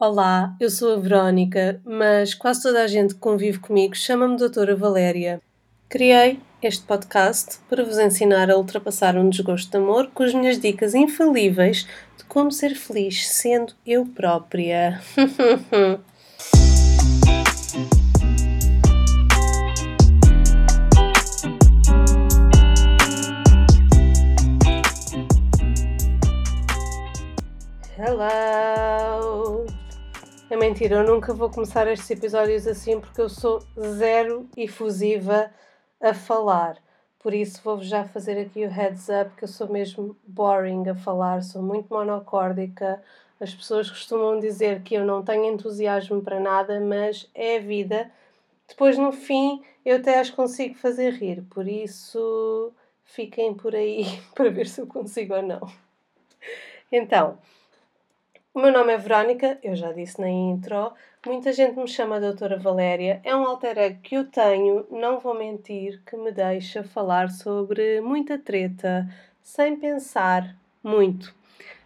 Olá, 0.00 0.54
eu 0.60 0.70
sou 0.70 0.94
a 0.94 0.96
Verónica, 0.96 1.80
mas 1.84 2.32
quase 2.32 2.62
toda 2.62 2.84
a 2.84 2.86
gente 2.86 3.14
que 3.14 3.20
convive 3.20 3.58
comigo 3.58 3.96
chama-me 3.96 4.36
Doutora 4.36 4.76
Valéria. 4.76 5.42
Criei 5.88 6.38
este 6.62 6.84
podcast 6.84 7.58
para 7.68 7.82
vos 7.82 7.98
ensinar 7.98 8.48
a 8.48 8.56
ultrapassar 8.56 9.16
um 9.16 9.28
desgosto 9.28 9.72
de 9.72 9.76
amor 9.76 10.08
com 10.14 10.22
as 10.22 10.32
minhas 10.32 10.60
dicas 10.60 10.94
infalíveis 10.94 11.84
de 12.16 12.22
como 12.28 12.52
ser 12.52 12.76
feliz 12.76 13.26
sendo 13.26 13.74
eu 13.84 14.06
própria. 14.06 15.00
mentira, 30.68 30.96
eu 30.96 31.04
nunca 31.06 31.32
vou 31.32 31.48
começar 31.48 31.86
estes 31.88 32.10
episódios 32.10 32.66
assim 32.66 33.00
porque 33.00 33.22
eu 33.22 33.30
sou 33.30 33.58
zero 33.96 34.46
efusiva 34.54 35.50
a 35.98 36.12
falar. 36.12 36.76
Por 37.20 37.32
isso 37.32 37.62
vou-vos 37.64 37.86
já 37.86 38.04
fazer 38.04 38.38
aqui 38.38 38.66
o 38.66 38.68
heads 38.68 39.08
up 39.08 39.34
que 39.34 39.44
eu 39.44 39.48
sou 39.48 39.66
mesmo 39.66 40.14
boring 40.26 40.86
a 40.90 40.94
falar, 40.94 41.42
sou 41.42 41.62
muito 41.62 41.88
monocórdica. 41.88 43.02
As 43.40 43.54
pessoas 43.54 43.88
costumam 43.88 44.38
dizer 44.38 44.82
que 44.82 44.94
eu 44.94 45.06
não 45.06 45.22
tenho 45.22 45.46
entusiasmo 45.46 46.20
para 46.20 46.38
nada, 46.38 46.78
mas 46.80 47.30
é 47.34 47.56
a 47.56 47.60
vida. 47.60 48.10
Depois 48.68 48.98
no 48.98 49.10
fim 49.10 49.62
eu 49.86 49.96
até 49.96 50.20
as 50.20 50.28
consigo 50.28 50.74
fazer 50.74 51.14
rir, 51.14 51.42
por 51.48 51.66
isso 51.66 52.74
fiquem 53.04 53.54
por 53.54 53.74
aí 53.74 54.04
para 54.36 54.50
ver 54.50 54.66
se 54.66 54.82
eu 54.82 54.86
consigo 54.86 55.34
ou 55.34 55.42
não. 55.42 55.66
Então, 56.92 57.38
o 58.58 58.60
meu 58.60 58.72
nome 58.72 58.92
é 58.92 58.98
Verónica, 58.98 59.56
eu 59.62 59.76
já 59.76 59.92
disse 59.92 60.20
na 60.20 60.28
intro. 60.28 60.92
Muita 61.24 61.52
gente 61.52 61.78
me 61.78 61.86
chama 61.86 62.18
Doutora 62.18 62.58
Valéria. 62.58 63.20
É 63.22 63.34
um 63.36 63.46
alter 63.46 63.78
ego 63.78 64.00
que 64.02 64.16
eu 64.16 64.24
tenho, 64.24 64.84
não 64.90 65.20
vou 65.20 65.32
mentir, 65.32 66.02
que 66.04 66.16
me 66.16 66.32
deixa 66.32 66.82
falar 66.82 67.30
sobre 67.30 68.00
muita 68.00 68.36
treta 68.36 69.08
sem 69.40 69.76
pensar 69.76 70.56
muito 70.82 71.32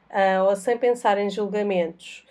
uh, 0.09 0.48
ou 0.48 0.56
sem 0.56 0.79
pensar 0.79 1.19
em 1.19 1.29
julgamentos. 1.29 2.27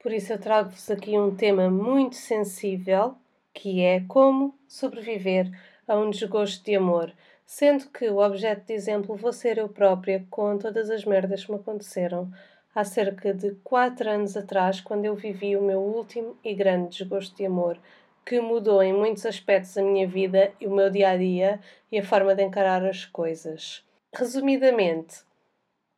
Por 0.00 0.12
isso 0.12 0.32
eu 0.32 0.38
trago-vos 0.38 0.88
aqui 0.88 1.18
um 1.18 1.34
tema 1.34 1.68
muito 1.68 2.14
sensível 2.14 3.16
que 3.52 3.82
é 3.82 4.04
como 4.06 4.56
sobreviver 4.68 5.50
a 5.88 5.98
um 5.98 6.10
desgosto 6.10 6.64
de 6.64 6.76
amor. 6.76 7.12
Sendo 7.44 7.88
que 7.88 8.08
o 8.08 8.18
objeto 8.18 8.66
de 8.68 8.72
exemplo 8.72 9.16
vou 9.16 9.32
ser 9.32 9.58
eu 9.58 9.68
própria 9.68 10.24
com 10.30 10.56
todas 10.56 10.88
as 10.88 11.04
merdas 11.04 11.44
que 11.44 11.50
me 11.50 11.58
aconteceram 11.58 12.30
há 12.74 12.84
cerca 12.84 13.34
de 13.34 13.52
quatro 13.62 14.08
anos 14.08 14.36
atrás, 14.36 14.80
quando 14.80 15.04
eu 15.04 15.14
vivi 15.14 15.56
o 15.56 15.62
meu 15.62 15.80
último 15.80 16.36
e 16.44 16.54
grande 16.54 16.98
desgosto 16.98 17.36
de 17.36 17.46
amor, 17.46 17.78
que 18.24 18.40
mudou 18.40 18.82
em 18.82 18.92
muitos 18.92 19.26
aspectos 19.26 19.76
a 19.76 19.82
minha 19.82 20.06
vida 20.06 20.52
e 20.60 20.66
o 20.66 20.74
meu 20.74 20.88
dia 20.88 21.10
a 21.10 21.16
dia 21.16 21.60
e 21.90 21.98
a 21.98 22.04
forma 22.04 22.34
de 22.34 22.42
encarar 22.42 22.84
as 22.84 23.04
coisas. 23.04 23.84
Resumidamente, 24.14 25.22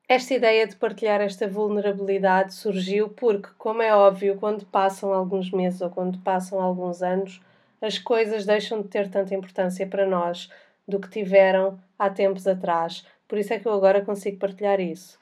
esta 0.09 0.35
ideia 0.35 0.67
de 0.67 0.77
partilhar 0.77 1.21
esta 1.21 1.49
vulnerabilidade 1.49 2.55
surgiu 2.55 3.09
porque, 3.09 3.49
como 3.57 3.81
é 3.81 3.95
óbvio, 3.95 4.37
quando 4.37 4.67
passam 4.67 5.13
alguns 5.13 5.51
meses 5.51 5.81
ou 5.81 5.91
quando 5.91 6.19
passam 6.19 6.61
alguns 6.61 7.03
anos, 7.03 7.41
as 7.81 7.99
coisas 7.99 8.45
deixam 8.45 8.83
de 8.83 8.89
ter 8.89 9.11
tanta 9.11 9.35
importância 9.35 9.87
para 9.87 10.07
nós 10.07 10.51
do 10.87 11.01
que 11.01 11.09
tiveram 11.09 11.79
há 11.99 12.11
tempos 12.11 12.47
atrás. 12.47 13.07
Por 13.27 13.39
isso 13.39 13.53
é 13.53 13.59
que 13.59 13.67
eu 13.67 13.73
agora 13.73 14.05
consigo 14.05 14.39
partilhar 14.39 14.81
isso. 14.81 15.19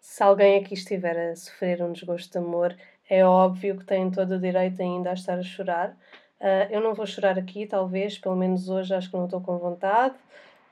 Se 0.00 0.22
alguém 0.22 0.58
aqui 0.58 0.74
estiver 0.74 1.30
a 1.30 1.36
sofrer 1.36 1.82
um 1.82 1.92
desgosto 1.92 2.32
de 2.32 2.38
amor, 2.38 2.74
é 3.08 3.24
óbvio 3.24 3.76
que 3.76 3.84
tem 3.84 4.10
todo 4.10 4.36
o 4.36 4.40
direito 4.40 4.80
ainda 4.80 5.10
a 5.10 5.14
estar 5.14 5.38
a 5.38 5.42
chorar. 5.42 5.90
Uh, 6.40 6.66
eu 6.70 6.80
não 6.80 6.94
vou 6.94 7.06
chorar 7.06 7.38
aqui, 7.38 7.66
talvez, 7.66 8.16
pelo 8.18 8.34
menos 8.34 8.68
hoje 8.70 8.94
acho 8.94 9.10
que 9.10 9.16
não 9.16 9.26
estou 9.26 9.42
com 9.42 9.58
vontade, 9.58 10.14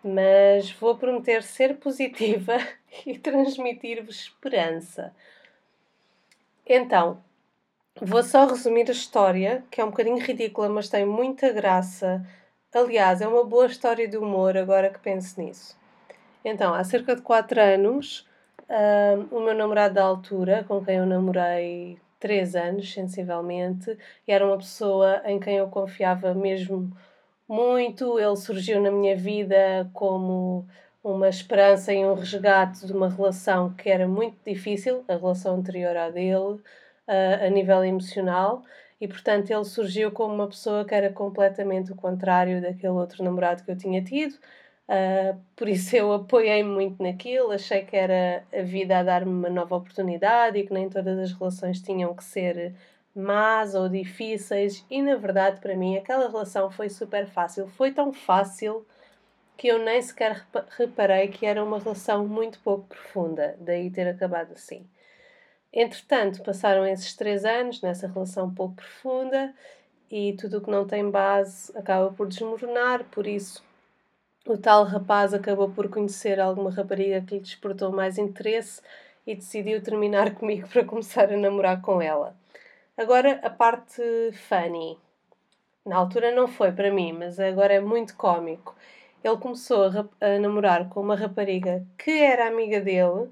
mas 0.03 0.71
vou 0.73 0.97
prometer 0.97 1.43
ser 1.43 1.77
positiva 1.77 2.57
e 3.05 3.19
transmitir-vos 3.19 4.19
esperança. 4.21 5.15
Então, 6.67 7.23
vou 8.01 8.23
só 8.23 8.47
resumir 8.47 8.89
a 8.89 8.93
história, 8.93 9.65
que 9.71 9.81
é 9.81 9.85
um 9.85 9.91
bocadinho 9.91 10.19
ridícula, 10.19 10.69
mas 10.69 10.89
tem 10.89 11.05
muita 11.05 11.53
graça. 11.53 12.25
Aliás, 12.73 13.21
é 13.21 13.29
uma 13.29 13.45
boa 13.45 13.67
história 13.67 14.09
de 14.09 14.17
humor, 14.17 14.57
agora 14.57 14.91
que 14.91 15.01
penso 15.01 15.41
nisso. 15.41 15.77
Então, 16.45 16.73
há 16.73 16.85
cerca 16.85 17.17
de 17.17 17.23
4 17.23 17.61
anos, 17.61 18.28
o 19.31 19.41
meu 19.41 19.55
namorado 19.55 19.95
da 19.95 20.05
altura, 20.05 20.65
com 20.65 20.85
quem 20.85 20.97
eu 20.97 21.07
namorei 21.07 21.99
três 22.21 22.55
anos, 22.57 22.93
sensivelmente, 22.93 23.97
e 24.27 24.33
era 24.33 24.45
uma 24.47 24.59
pessoa 24.59 25.23
em 25.25 25.39
quem 25.41 25.57
eu 25.57 25.69
confiava 25.69 26.35
mesmo 26.35 26.91
muito. 27.49 28.19
Ele 28.19 28.37
surgiu 28.37 28.81
na 28.81 28.91
minha 28.91 29.17
vida 29.17 29.89
como 29.93 30.67
uma 31.03 31.29
esperança 31.29 31.93
e 31.93 32.05
um 32.05 32.15
resgate 32.15 32.87
de 32.87 32.93
uma 32.93 33.09
relação 33.09 33.73
que 33.75 33.89
era 33.89 34.07
muito 34.07 34.37
difícil, 34.45 35.05
a 35.09 35.17
relação 35.17 35.57
anterior 35.57 35.97
à 35.97 36.11
dele, 36.11 36.61
uh, 37.09 37.47
a 37.47 37.49
nível 37.49 37.85
emocional, 37.85 38.63
e 39.01 39.07
portanto 39.07 39.51
ele 39.51 39.65
surgiu 39.65 40.11
como 40.11 40.35
uma 40.35 40.49
pessoa 40.49 40.85
que 40.85 40.95
era 40.95 41.11
completamente 41.13 41.93
o 41.93 41.97
contrário 41.97 42.61
daquele 42.61 42.93
outro 42.93 43.23
namorado 43.25 43.65
que 43.65 43.71
eu 43.71 43.77
tinha 43.77 44.03
tido. 44.03 44.35
Uh, 44.89 45.39
por 45.55 45.69
isso 45.69 45.95
eu 45.95 46.11
apoiei 46.15 46.63
muito 46.63 47.03
naquilo, 47.03 47.51
achei 47.51 47.85
que 47.85 47.95
era 47.95 48.43
a 48.51 48.63
vida 48.63 48.99
a 48.99 49.03
dar-me 49.03 49.31
uma 49.31 49.51
nova 49.51 49.77
oportunidade 49.77 50.59
e 50.59 50.67
que 50.67 50.73
nem 50.73 50.89
todas 50.89 51.19
as 51.19 51.33
relações 51.33 51.83
tinham 51.83 52.15
que 52.15 52.25
ser 52.25 52.75
más 53.15 53.75
ou 53.75 53.87
difíceis, 53.89 54.87
e 54.89 55.03
na 55.03 55.17
verdade 55.17 55.61
para 55.61 55.77
mim 55.77 55.97
aquela 55.99 56.29
relação 56.29 56.71
foi 56.71 56.89
super 56.89 57.27
fácil. 57.27 57.69
Foi 57.69 57.93
tão 57.93 58.13
fácil 58.15 58.87
que 59.59 59.69
eu 59.69 59.79
nem 59.79 60.01
sequer 60.01 60.47
reparei 60.71 61.29
que 61.29 61.45
era 61.45 61.63
uma 61.63 61.79
relação 61.79 62.27
muito 62.27 62.59
pouco 62.61 62.87
profunda, 62.87 63.57
daí 63.61 63.91
ter 63.91 64.09
acabado 64.09 64.53
assim. 64.53 64.87
Entretanto, 65.73 66.43
passaram 66.43 66.87
esses 66.87 67.15
três 67.15 67.45
anos 67.45 67.83
nessa 67.83 68.07
relação 68.09 68.55
pouco 68.55 68.77
profunda 68.77 69.55
e 70.11 70.33
tudo 70.35 70.59
o 70.59 70.61
que 70.63 70.71
não 70.71 70.87
tem 70.87 71.11
base 71.11 71.77
acaba 71.77 72.11
por 72.13 72.27
desmoronar, 72.29 73.05
por 73.11 73.27
isso 73.27 73.63
o 74.47 74.57
tal 74.57 74.85
rapaz 74.85 75.35
acabou 75.35 75.71
por 75.71 75.89
conhecer 75.89 76.41
alguma 76.41 76.71
rapariga 76.71 77.21
que 77.21 77.35
lhe 77.35 77.41
despertou 77.41 77.93
mais 77.93 78.19
interesse 78.19 78.81
e 79.27 79.35
decidiu 79.35 79.83
terminar 79.83 80.35
comigo 80.37 80.69
para 80.69 80.85
começar 80.85 81.33
a 81.33 81.37
namorar 81.37 81.83
com 81.83 82.01
ela. 82.01 82.35
Agora 82.97 83.41
a 83.43 83.51
parte 83.51 84.03
funny. 84.33 84.99
Na 85.85 85.97
altura 85.97 86.33
não 86.33 86.49
foi 86.49 86.73
para 86.73 86.93
mim, 86.93 87.13
mas 87.13 87.39
agora 87.39 87.75
é 87.75 87.81
muito 87.81 88.17
cómico. 88.17 88.75
Ele 89.23 89.37
começou 89.37 89.85
a, 89.87 90.27
a 90.27 90.39
namorar 90.39 90.89
com 90.89 91.01
uma 91.01 91.17
rapariga 91.17 91.87
que 91.97 92.11
era 92.11 92.47
amiga 92.47 92.81
dele 92.81 93.29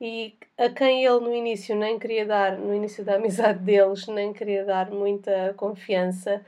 e 0.00 0.36
a 0.58 0.68
quem 0.68 1.04
ele 1.04 1.20
no 1.20 1.34
início 1.34 1.74
nem 1.76 1.98
queria 1.98 2.26
dar, 2.26 2.58
no 2.58 2.74
início 2.74 3.04
da 3.04 3.16
amizade 3.16 3.60
deles, 3.60 4.06
nem 4.08 4.32
queria 4.32 4.64
dar 4.64 4.90
muita 4.90 5.54
confiança 5.56 6.44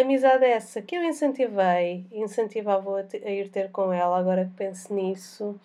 amizade 0.00 0.44
é 0.44 0.52
essa 0.52 0.80
que 0.82 0.96
eu 0.96 1.04
incentivei, 1.04 2.06
incentivava 2.12 3.00
a, 3.00 3.04
a 3.26 3.30
ir 3.30 3.50
ter 3.50 3.70
com 3.70 3.92
ela, 3.92 4.18
agora 4.18 4.44
que 4.46 4.52
penso 4.56 4.92
nisso. 4.94 5.58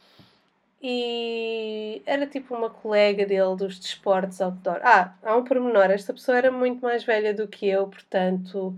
E 0.81 2.01
era 2.05 2.27
tipo 2.27 2.53
uma 2.55 2.69
colega 2.69 3.25
dele 3.25 3.55
dos 3.55 3.79
desportos 3.79 4.39
outdoor. 4.41 4.79
Ah, 4.83 5.15
há 5.23 5.35
um 5.35 5.43
pormenor: 5.43 5.89
esta 5.91 6.13
pessoa 6.13 6.37
era 6.37 6.51
muito 6.51 6.81
mais 6.81 7.03
velha 7.03 7.33
do 7.33 7.47
que 7.47 7.67
eu, 7.67 7.87
portanto, 7.87 8.77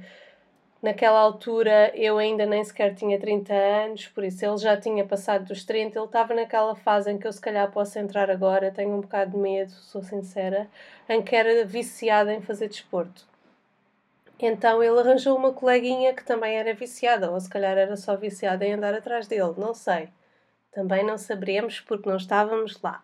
naquela 0.81 1.19
altura 1.19 1.91
eu 1.95 2.17
ainda 2.17 2.45
nem 2.45 2.63
sequer 2.63 2.95
tinha 2.95 3.19
30 3.19 3.53
anos, 3.53 4.07
por 4.07 4.23
isso 4.23 4.45
ele 4.45 4.57
já 4.57 4.77
tinha 4.77 5.05
passado 5.05 5.45
dos 5.45 5.63
30. 5.65 5.99
Ele 5.99 6.05
estava 6.05 6.33
naquela 6.33 6.75
fase 6.75 7.11
em 7.11 7.17
que 7.17 7.27
eu, 7.27 7.33
se 7.33 7.41
calhar, 7.41 7.69
posso 7.71 7.99
entrar 7.99 8.29
agora, 8.31 8.71
tenho 8.71 8.91
um 8.95 9.01
bocado 9.01 9.31
de 9.31 9.37
medo, 9.37 9.71
sou 9.71 10.01
sincera, 10.03 10.69
em 11.09 11.21
que 11.21 11.35
era 11.35 11.65
viciada 11.65 12.33
em 12.33 12.41
fazer 12.41 12.69
desporto. 12.69 13.28
Então 14.39 14.81
ele 14.81 14.99
arranjou 14.99 15.37
uma 15.37 15.51
coleguinha 15.51 16.13
que 16.13 16.23
também 16.23 16.57
era 16.57 16.73
viciada, 16.73 17.29
ou 17.29 17.39
se 17.39 17.49
calhar 17.49 17.77
era 17.77 17.97
só 17.97 18.15
viciada 18.15 18.65
em 18.65 18.73
andar 18.73 18.93
atrás 18.93 19.27
dele, 19.27 19.53
não 19.57 19.73
sei. 19.73 20.09
Também 20.71 21.03
não 21.03 21.17
saberemos 21.17 21.81
porque 21.81 22.07
não 22.07 22.15
estávamos 22.15 22.81
lá. 22.81 23.03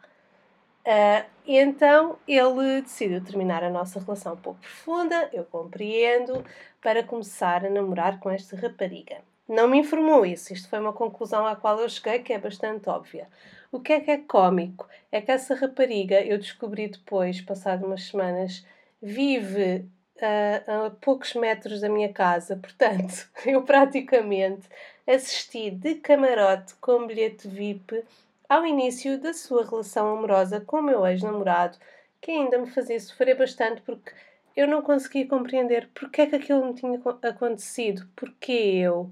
Uh, 0.85 1.25
então 1.47 2.17
ele 2.27 2.81
decidiu 2.81 3.23
terminar 3.23 3.63
a 3.63 3.71
nossa 3.71 3.99
relação 3.99 4.33
um 4.33 4.37
pouco 4.37 4.59
profunda, 4.61 5.29
eu 5.33 5.43
compreendo, 5.43 6.45
para 6.81 7.03
começar 7.03 7.65
a 7.65 7.69
namorar 7.69 8.19
com 8.19 8.29
esta 8.29 8.55
rapariga. 8.55 9.17
Não 9.49 9.67
me 9.67 9.79
informou 9.79 10.25
isso, 10.25 10.53
isto 10.53 10.69
foi 10.69 10.79
uma 10.79 10.93
conclusão 10.93 11.45
à 11.45 11.55
qual 11.55 11.79
eu 11.79 11.89
cheguei 11.89 12.19
que 12.19 12.33
é 12.33 12.39
bastante 12.39 12.87
óbvia. 12.89 13.27
O 13.71 13.79
que 13.79 13.93
é 13.93 13.99
que 13.99 14.11
é 14.11 14.17
cómico? 14.19 14.87
É 15.11 15.19
que 15.21 15.31
essa 15.31 15.55
rapariga, 15.55 16.21
eu 16.21 16.37
descobri 16.37 16.87
depois, 16.87 17.41
passado 17.41 17.85
umas 17.85 18.03
semanas, 18.03 18.65
vive 19.01 19.85
a, 20.21 20.85
a 20.85 20.89
poucos 20.89 21.33
metros 21.33 21.81
da 21.81 21.89
minha 21.89 22.11
casa, 22.11 22.55
portanto, 22.61 23.29
eu 23.45 23.61
praticamente 23.63 24.67
assisti 25.07 25.69
de 25.71 25.95
camarote 25.95 26.75
com 26.75 27.05
bilhete 27.07 27.47
VIP 27.47 28.03
ao 28.47 28.65
início 28.65 29.19
da 29.19 29.33
sua 29.33 29.65
relação 29.65 30.17
amorosa 30.17 30.61
com 30.61 30.77
o 30.77 30.83
meu 30.83 31.05
ex-namorado, 31.05 31.77
que 32.21 32.31
ainda 32.31 32.57
me 32.57 32.67
fazia 32.67 32.99
sofrer 32.99 33.37
bastante 33.37 33.81
porque 33.81 34.11
eu 34.55 34.67
não 34.67 34.81
conseguia 34.81 35.27
compreender 35.27 35.89
porque 35.93 36.21
é 36.21 36.27
que 36.27 36.35
aquilo 36.35 36.65
me 36.65 36.73
tinha 36.73 36.99
acontecido, 37.23 38.07
porque 38.15 38.51
eu, 38.51 39.11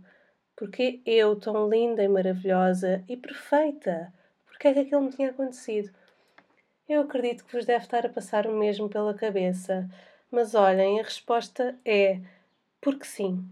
porque 0.56 1.02
eu, 1.06 1.36
tão 1.36 1.70
linda 1.70 2.02
e 2.04 2.08
maravilhosa 2.08 3.04
e 3.10 3.18
perfeita, 3.18 4.14
porque 4.46 4.68
é 4.70 4.74
que 4.74 4.80
aquilo 4.80 5.02
me 5.02 5.10
tinha 5.10 5.32
acontecido. 5.32 5.92
Eu 6.88 7.02
acredito 7.02 7.44
que 7.46 7.54
vos 7.54 7.66
deve 7.66 7.84
estar 7.84 8.06
a 8.06 8.10
passar 8.10 8.48
o 8.48 8.58
mesmo 8.58 8.88
pela 8.90 9.14
cabeça, 9.14 9.90
mas 10.34 10.56
olhem, 10.56 11.00
a 11.00 11.04
resposta 11.04 11.78
é 11.86 12.20
porque 12.82 13.06
sim. 13.06 13.48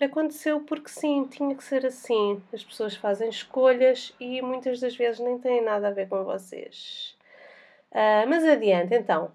Aconteceu 0.00 0.60
porque 0.62 0.88
sim, 0.88 1.24
tinha 1.26 1.54
que 1.54 1.62
ser 1.62 1.86
assim. 1.86 2.42
As 2.52 2.64
pessoas 2.64 2.96
fazem 2.96 3.28
escolhas 3.28 4.12
e 4.18 4.42
muitas 4.42 4.80
das 4.80 4.96
vezes 4.96 5.20
nem 5.20 5.38
têm 5.38 5.62
nada 5.62 5.88
a 5.88 5.92
ver 5.92 6.08
com 6.08 6.24
vocês. 6.24 7.16
Uh, 7.92 8.26
mas 8.28 8.44
adiante, 8.44 8.94
então. 8.94 9.30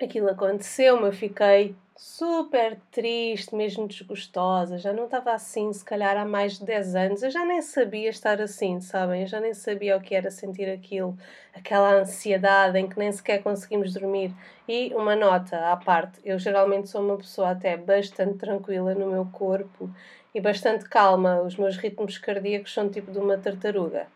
Aquilo 0.00 0.28
aconteceu, 0.28 1.00
eu 1.04 1.12
fiquei 1.12 1.74
super 1.96 2.78
triste, 2.90 3.54
mesmo 3.54 3.88
desgostosa. 3.88 4.78
Já 4.78 4.92
não 4.92 5.06
estava 5.06 5.32
assim, 5.32 5.72
se 5.72 5.84
calhar, 5.84 6.16
há 6.16 6.24
mais 6.24 6.58
de 6.58 6.64
10 6.64 6.94
anos. 6.94 7.22
Eu 7.22 7.30
já 7.30 7.44
nem 7.44 7.62
sabia 7.62 8.10
estar 8.10 8.40
assim, 8.40 8.80
sabem? 8.80 9.22
Eu 9.22 9.26
já 9.26 9.40
nem 9.40 9.54
sabia 9.54 9.96
o 9.96 10.00
que 10.00 10.14
era 10.14 10.30
sentir 10.30 10.68
aquilo, 10.68 11.16
aquela 11.54 11.94
ansiedade 11.94 12.78
em 12.78 12.88
que 12.88 12.98
nem 12.98 13.10
sequer 13.10 13.42
conseguimos 13.42 13.94
dormir. 13.94 14.32
E 14.68 14.92
uma 14.94 15.16
nota 15.16 15.72
à 15.72 15.76
parte: 15.76 16.20
eu 16.24 16.38
geralmente 16.38 16.88
sou 16.88 17.02
uma 17.02 17.16
pessoa 17.16 17.50
até 17.50 17.76
bastante 17.76 18.38
tranquila 18.38 18.94
no 18.94 19.10
meu 19.10 19.26
corpo 19.26 19.90
e 20.34 20.40
bastante 20.40 20.84
calma. 20.88 21.40
Os 21.40 21.56
meus 21.56 21.76
ritmos 21.76 22.18
cardíacos 22.18 22.72
são 22.74 22.90
tipo 22.90 23.10
de 23.10 23.18
uma 23.18 23.38
tartaruga. 23.38 24.06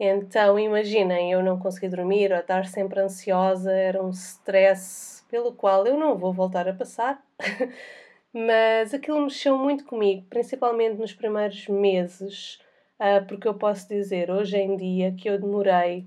Então, 0.00 0.58
imaginem, 0.58 1.32
eu 1.32 1.42
não 1.42 1.58
consegui 1.58 1.88
dormir 1.88 2.32
ou 2.32 2.38
estar 2.38 2.66
sempre 2.66 3.00
ansiosa, 3.00 3.72
era 3.72 4.02
um 4.02 4.10
stress 4.10 5.17
pelo 5.28 5.52
qual 5.52 5.86
eu 5.86 5.96
não 5.96 6.16
vou 6.16 6.32
voltar 6.32 6.68
a 6.68 6.72
passar. 6.72 7.22
Mas 8.32 8.92
aquilo 8.92 9.20
mexeu 9.20 9.56
muito 9.56 9.84
comigo, 9.84 10.26
principalmente 10.28 10.98
nos 10.98 11.14
primeiros 11.14 11.66
meses, 11.68 12.60
uh, 13.00 13.24
porque 13.26 13.48
eu 13.48 13.54
posso 13.54 13.88
dizer 13.88 14.30
hoje 14.30 14.56
em 14.58 14.76
dia 14.76 15.12
que 15.12 15.28
eu 15.28 15.40
demorei 15.40 16.06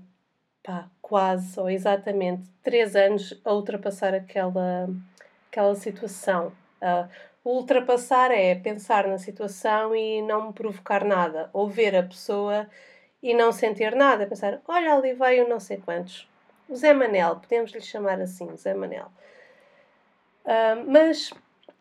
pá, 0.62 0.88
quase 1.00 1.58
ou 1.58 1.68
exatamente 1.68 2.48
três 2.62 2.94
anos 2.94 3.40
a 3.44 3.52
ultrapassar 3.52 4.14
aquela, 4.14 4.88
aquela 5.50 5.74
situação. 5.74 6.52
Uh, 6.80 7.08
ultrapassar 7.44 8.30
é 8.30 8.54
pensar 8.54 9.06
na 9.08 9.18
situação 9.18 9.94
e 9.94 10.22
não 10.22 10.48
me 10.48 10.52
provocar 10.52 11.04
nada, 11.04 11.50
ou 11.52 11.68
ver 11.68 11.96
a 11.96 12.02
pessoa 12.02 12.68
e 13.22 13.34
não 13.34 13.52
sentir 13.52 13.94
nada, 13.94 14.26
pensar, 14.26 14.60
olha 14.66 14.94
ali 14.94 15.14
vai 15.14 15.40
o 15.40 15.48
não 15.48 15.60
sei 15.60 15.78
quantos. 15.78 16.28
O 16.68 16.74
Zé 16.74 16.94
Manel, 16.94 17.36
podemos 17.36 17.70
lhe 17.72 17.80
chamar 17.80 18.20
assim, 18.20 18.56
Zé 18.56 18.74
Manel. 18.74 19.06
Uh, 20.44 20.84
mas 20.86 21.32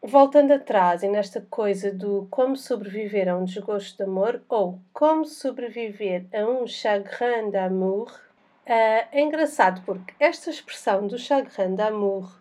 voltando 0.02 0.52
atrás 0.52 1.04
e 1.04 1.08
nesta 1.08 1.42
coisa 1.42 1.92
do 1.92 2.28
como 2.30 2.56
sobreviver 2.56 3.30
a 3.30 3.38
um 3.38 3.46
desgosto 3.46 3.98
de 3.98 4.04
amor 4.04 4.42
ou 4.50 4.80
como 4.92 5.26
sobreviver 5.26 6.26
a 6.34 6.46
um 6.46 6.66
chagrin 6.66 7.52
d'amour, 7.52 8.12
uh, 8.12 9.08
é 9.12 9.22
engraçado 9.22 9.82
porque 9.86 10.14
esta 10.20 10.50
expressão 10.50 11.08
do 11.08 11.18
chagrin 11.18 11.76
d'amour, 11.76 12.40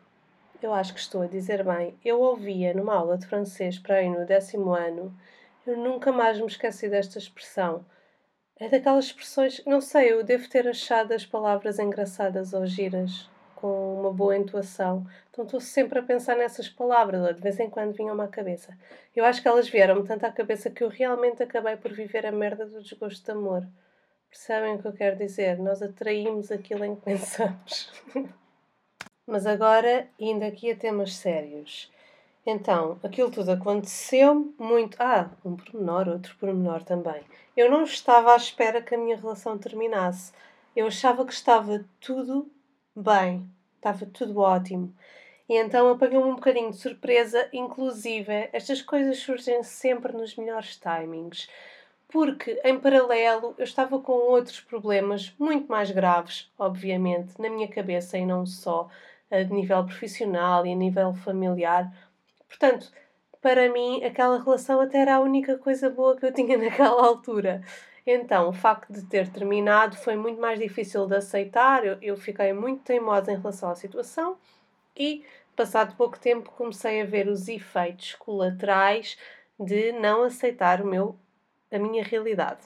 eu 0.63 0.73
acho 0.73 0.95
que 0.95 1.01
estou 1.01 1.23
a 1.23 1.27
dizer 1.27 1.63
bem, 1.65 1.95
eu 2.05 2.21
ouvia 2.21 2.75
numa 2.75 2.95
aula 2.95 3.17
de 3.17 3.27
francês 3.27 3.79
para 3.79 3.97
aí 3.97 4.09
no 4.09 4.27
décimo 4.27 4.73
ano, 4.73 5.15
eu 5.67 5.77
nunca 5.77 6.11
mais 6.11 6.41
me 6.41 6.47
esqueci 6.47 6.89
desta 6.89 7.19
expressão. 7.19 7.85
É 8.61 8.69
daquelas 8.69 9.07
expressões, 9.07 9.65
não 9.65 9.81
sei, 9.81 10.13
eu 10.13 10.23
devo 10.23 10.47
ter 10.47 10.69
achado 10.69 11.13
as 11.13 11.25
palavras 11.25 11.79
engraçadas 11.79 12.53
ou 12.53 12.67
giras, 12.67 13.27
com 13.57 13.99
uma 13.99 14.13
boa 14.13 14.37
intuação. 14.37 15.07
Então 15.31 15.47
estou 15.47 15.61
sempre 15.61 15.99
a 15.99 16.03
pensar 16.03 16.37
nessas 16.37 16.69
palavras, 16.69 17.23
ou 17.23 17.33
de 17.33 17.41
vez 17.41 17.59
em 17.59 17.71
quando 17.71 17.97
vinham-me 17.97 18.21
à 18.23 18.29
cabeça. 18.29 18.77
Eu 19.17 19.25
acho 19.25 19.41
que 19.41 19.49
elas 19.49 19.67
vieram-me 19.67 20.07
tanto 20.07 20.27
à 20.27 20.31
cabeça 20.31 20.69
que 20.69 20.85
eu 20.85 20.91
realmente 20.91 21.43
acabei 21.43 21.75
por 21.79 21.91
viver 21.91 22.27
a 22.27 22.33
merda 22.33 22.67
do 22.67 22.83
desgosto 22.83 23.25
de 23.25 23.31
amor. 23.31 23.67
Percebem 24.29 24.75
o 24.75 24.79
que 24.79 24.89
eu 24.89 24.93
quero 24.93 25.17
dizer? 25.17 25.59
Nós 25.59 25.81
atraímos 25.81 26.53
aquilo 26.53 26.85
em 26.85 26.95
que 26.95 27.01
pensamos. 27.01 27.91
Mas 29.27 29.47
agora, 29.47 30.07
indo 30.19 30.45
aqui 30.45 30.71
a 30.71 30.77
temas 30.77 31.17
sérios. 31.17 31.91
Então, 32.47 32.99
aquilo 33.03 33.31
tudo 33.31 33.51
aconteceu 33.51 34.55
muito. 34.59 34.97
Ah, 35.01 35.31
um 35.45 35.57
pormenor, 35.57 36.09
outro 36.09 36.35
pormenor 36.39 36.83
também. 36.83 37.23
Eu 37.57 37.71
não 37.71 37.85
estava 37.85 38.33
à 38.33 38.37
espera 38.37 38.81
que 38.81 38.95
a 38.95 38.99
minha 38.99 39.17
relação 39.17 39.59
terminasse. 39.59 40.33
Eu 40.75 40.87
achava 40.87 41.25
que 41.27 41.33
estava 41.33 41.85
tudo 42.01 42.51
bem, 42.97 43.47
estava 43.77 44.07
tudo 44.07 44.39
ótimo. 44.39 44.95
E 45.49 45.57
então 45.57 45.91
apanhou-me 45.91 46.31
um 46.31 46.37
bocadinho 46.37 46.71
de 46.71 46.77
surpresa, 46.77 47.49
inclusive 47.53 48.49
estas 48.53 48.81
coisas 48.81 49.19
surgem 49.19 49.63
sempre 49.63 50.13
nos 50.13 50.37
melhores 50.37 50.77
timings. 50.77 51.49
Porque, 52.09 52.61
em 52.65 52.79
paralelo, 52.79 53.55
eu 53.59 53.65
estava 53.65 54.01
com 54.01 54.13
outros 54.13 54.61
problemas 54.61 55.33
muito 55.39 55.69
mais 55.69 55.91
graves, 55.91 56.51
obviamente, 56.59 57.41
na 57.41 57.51
minha 57.51 57.69
cabeça 57.69 58.19
e 58.19 58.27
não 58.27 58.47
só, 58.47 58.89
a 59.31 59.43
nível 59.45 59.85
profissional 59.85 60.67
e 60.67 60.73
a 60.73 60.77
nível 60.77 61.15
familiar 61.15 61.93
Portanto, 62.51 62.91
para 63.41 63.73
mim, 63.73 64.05
aquela 64.05 64.43
relação 64.43 64.81
até 64.81 64.99
era 64.99 65.15
a 65.15 65.21
única 65.21 65.57
coisa 65.57 65.89
boa 65.89 66.17
que 66.17 66.27
eu 66.27 66.33
tinha 66.35 66.59
naquela 66.59 67.07
altura. 67.07 67.63
Então, 68.07 68.49
o 68.49 68.53
facto 68.53 68.93
de 68.93 69.03
ter 69.07 69.29
terminado 69.29 69.97
foi 69.97 70.17
muito 70.17 70.41
mais 70.41 70.59
difícil 70.59 71.07
de 71.07 71.15
aceitar. 71.15 71.87
Eu, 71.87 71.97
eu 72.03 72.17
fiquei 72.17 72.53
muito 72.53 72.83
teimosa 72.83 73.33
em 73.33 73.37
relação 73.37 73.71
à 73.71 73.75
situação 73.75 74.37
e, 74.97 75.25
passado 75.55 75.97
pouco 75.97 76.19
tempo, 76.19 76.51
comecei 76.51 77.01
a 77.01 77.07
ver 77.07 77.29
os 77.29 77.49
efeitos 77.49 78.15
colaterais 78.17 79.17
de 79.59 79.93
não 79.93 80.25
aceitar 80.25 80.83
o 80.83 80.87
meu, 80.87 81.17
a 81.71 81.79
minha 81.79 82.03
realidade. 82.03 82.61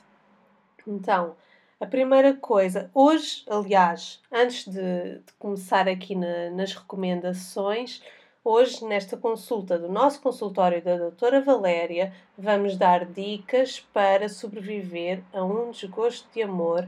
Então, 0.87 1.37
a 1.81 1.87
primeira 1.87 2.35
coisa, 2.35 2.91
hoje, 2.95 3.45
aliás, 3.49 4.23
antes 4.33 4.65
de, 4.67 5.19
de 5.19 5.33
começar 5.39 5.89
aqui 5.89 6.15
na, 6.15 6.51
nas 6.51 6.73
recomendações, 6.73 8.03
Hoje, 8.47 8.85
nesta 8.85 9.17
consulta 9.17 9.79
do 9.79 9.89
nosso 9.89 10.21
consultório 10.21 10.83
da 10.83 10.99
doutora 10.99 11.41
Valéria, 11.41 12.13
vamos 12.37 12.77
dar 12.77 13.07
dicas 13.07 13.81
para 13.81 14.29
sobreviver 14.29 15.25
a 15.33 15.43
um 15.43 15.71
desgosto 15.71 16.29
de 16.31 16.43
amor 16.43 16.87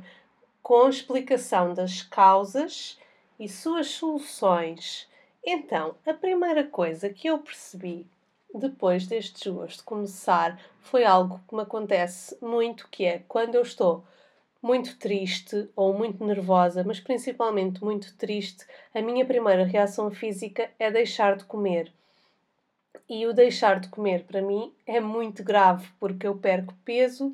com 0.62 0.86
explicação 0.86 1.72
das 1.72 2.02
causas 2.02 2.98
e 3.40 3.48
suas 3.48 3.86
soluções. 3.86 5.08
Então, 5.42 5.94
a 6.06 6.12
primeira 6.12 6.62
coisa 6.62 7.08
que 7.08 7.26
eu 7.26 7.38
percebi 7.38 8.06
depois 8.54 9.06
deste 9.06 9.42
desgosto 9.42 9.82
começar 9.82 10.60
foi 10.82 11.06
algo 11.06 11.40
que 11.48 11.54
me 11.54 11.62
acontece 11.62 12.36
muito, 12.42 12.86
que 12.90 13.06
é 13.06 13.22
quando 13.26 13.54
eu 13.54 13.62
estou 13.62 14.04
muito 14.66 14.98
triste 14.98 15.68
ou 15.76 15.94
muito 15.94 16.24
nervosa, 16.26 16.82
mas 16.84 16.98
principalmente 16.98 17.82
muito 17.84 18.16
triste, 18.16 18.66
a 18.92 19.00
minha 19.00 19.24
primeira 19.24 19.64
reação 19.64 20.10
física 20.10 20.68
é 20.76 20.90
deixar 20.90 21.36
de 21.36 21.44
comer. 21.44 21.92
E 23.08 23.24
o 23.26 23.32
deixar 23.32 23.78
de 23.78 23.88
comer 23.88 24.24
para 24.24 24.42
mim 24.42 24.74
é 24.84 24.98
muito 24.98 25.44
grave 25.44 25.88
porque 26.00 26.26
eu 26.26 26.36
perco 26.36 26.74
peso 26.84 27.32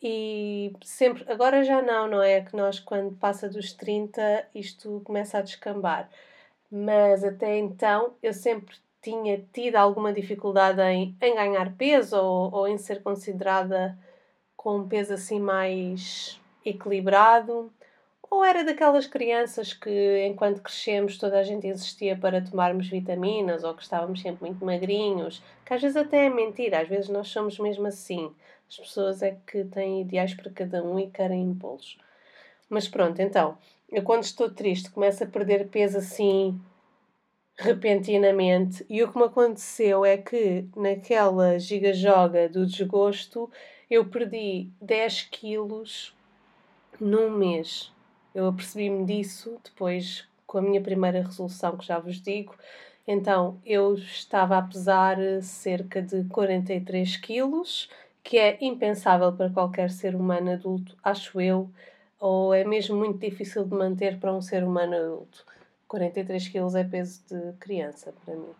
e 0.00 0.72
sempre, 0.82 1.24
agora 1.30 1.64
já 1.64 1.82
não, 1.82 2.06
não 2.08 2.22
é? 2.22 2.40
Que 2.40 2.56
nós, 2.56 2.78
quando 2.78 3.16
passa 3.16 3.48
dos 3.48 3.72
30, 3.72 4.46
isto 4.54 5.02
começa 5.04 5.38
a 5.38 5.42
descambar. 5.42 6.08
Mas 6.70 7.24
até 7.24 7.58
então 7.58 8.14
eu 8.22 8.32
sempre 8.32 8.76
tinha 9.02 9.44
tido 9.52 9.76
alguma 9.76 10.12
dificuldade 10.12 10.80
em, 10.82 11.16
em 11.20 11.34
ganhar 11.34 11.74
peso 11.76 12.16
ou, 12.16 12.54
ou 12.54 12.68
em 12.68 12.78
ser 12.78 13.02
considerada 13.02 13.98
com 14.56 14.78
um 14.78 14.88
peso 14.88 15.14
assim 15.14 15.40
mais 15.40 16.39
equilibrado, 16.64 17.72
ou 18.30 18.44
era 18.44 18.62
daquelas 18.62 19.06
crianças 19.06 19.72
que, 19.72 20.24
enquanto 20.26 20.62
crescemos, 20.62 21.18
toda 21.18 21.38
a 21.38 21.42
gente 21.42 21.66
insistia 21.66 22.16
para 22.16 22.40
tomarmos 22.40 22.88
vitaminas 22.88 23.64
ou 23.64 23.74
que 23.74 23.82
estávamos 23.82 24.22
sempre 24.22 24.46
muito 24.46 24.64
magrinhos, 24.64 25.42
que 25.64 25.74
às 25.74 25.82
vezes 25.82 25.96
até 25.96 26.26
é 26.26 26.30
mentira, 26.30 26.80
às 26.80 26.88
vezes 26.88 27.08
nós 27.08 27.28
somos 27.28 27.58
mesmo 27.58 27.88
assim. 27.88 28.32
As 28.68 28.76
pessoas 28.76 29.20
é 29.20 29.36
que 29.44 29.64
têm 29.64 30.02
ideais 30.02 30.32
para 30.32 30.50
cada 30.50 30.82
um 30.84 30.98
e 31.00 31.10
querem 31.10 31.42
impô-los. 31.42 31.98
Mas 32.68 32.86
pronto, 32.86 33.20
então, 33.20 33.58
eu 33.90 34.04
quando 34.04 34.22
estou 34.22 34.48
triste 34.48 34.90
começo 34.90 35.24
a 35.24 35.26
perder 35.26 35.66
peso 35.66 35.98
assim 35.98 36.60
repentinamente 37.58 38.86
e 38.88 39.02
o 39.02 39.10
que 39.10 39.18
me 39.18 39.24
aconteceu 39.24 40.04
é 40.04 40.16
que 40.16 40.66
naquela 40.76 41.58
giga-joga 41.58 42.48
do 42.48 42.64
desgosto 42.64 43.50
eu 43.90 44.06
perdi 44.06 44.70
10 44.80 45.22
quilos 45.22 46.14
num 47.00 47.30
mês. 47.30 47.92
Eu 48.34 48.46
apercebi-me 48.46 49.04
disso 49.04 49.58
depois 49.64 50.28
com 50.46 50.58
a 50.58 50.62
minha 50.62 50.80
primeira 50.80 51.22
resolução, 51.22 51.76
que 51.76 51.86
já 51.86 51.98
vos 51.98 52.20
digo. 52.20 52.54
Então, 53.06 53.58
eu 53.64 53.94
estava 53.94 54.58
a 54.58 54.62
pesar 54.62 55.16
cerca 55.42 56.02
de 56.02 56.24
43 56.24 57.16
quilos, 57.16 57.88
que 58.22 58.38
é 58.38 58.58
impensável 58.60 59.32
para 59.32 59.50
qualquer 59.50 59.90
ser 59.90 60.14
humano 60.14 60.52
adulto, 60.52 60.96
acho 61.02 61.40
eu, 61.40 61.70
ou 62.18 62.52
é 62.52 62.64
mesmo 62.64 62.96
muito 62.96 63.18
difícil 63.18 63.64
de 63.64 63.74
manter 63.74 64.18
para 64.18 64.32
um 64.32 64.42
ser 64.42 64.62
humano 64.62 64.94
adulto. 64.94 65.44
43 65.88 66.48
kg 66.48 66.76
é 66.76 66.84
peso 66.84 67.22
de 67.28 67.52
criança 67.58 68.14
para 68.24 68.34
mim. 68.34 68.54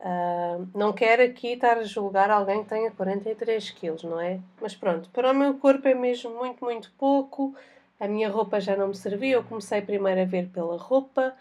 Uh, 0.00 0.66
não 0.74 0.94
quero 0.94 1.22
aqui 1.22 1.48
estar 1.48 1.76
a 1.76 1.84
julgar 1.84 2.30
alguém 2.30 2.62
que 2.62 2.70
tenha 2.70 2.90
43 2.90 3.70
quilos, 3.72 4.02
não 4.02 4.18
é? 4.18 4.40
Mas 4.58 4.74
pronto, 4.74 5.10
para 5.10 5.30
o 5.30 5.34
meu 5.34 5.58
corpo 5.58 5.86
é 5.86 5.94
mesmo 5.94 6.30
muito, 6.30 6.64
muito 6.64 6.90
pouco. 6.96 7.54
A 8.00 8.08
minha 8.08 8.28
roupa 8.28 8.58
já 8.58 8.74
não 8.76 8.88
me 8.88 8.96
servia. 8.96 9.34
Eu 9.34 9.44
comecei 9.44 9.82
primeiro 9.82 10.20
a 10.20 10.24
ver 10.24 10.48
pela 10.48 10.76
roupa 10.76 11.34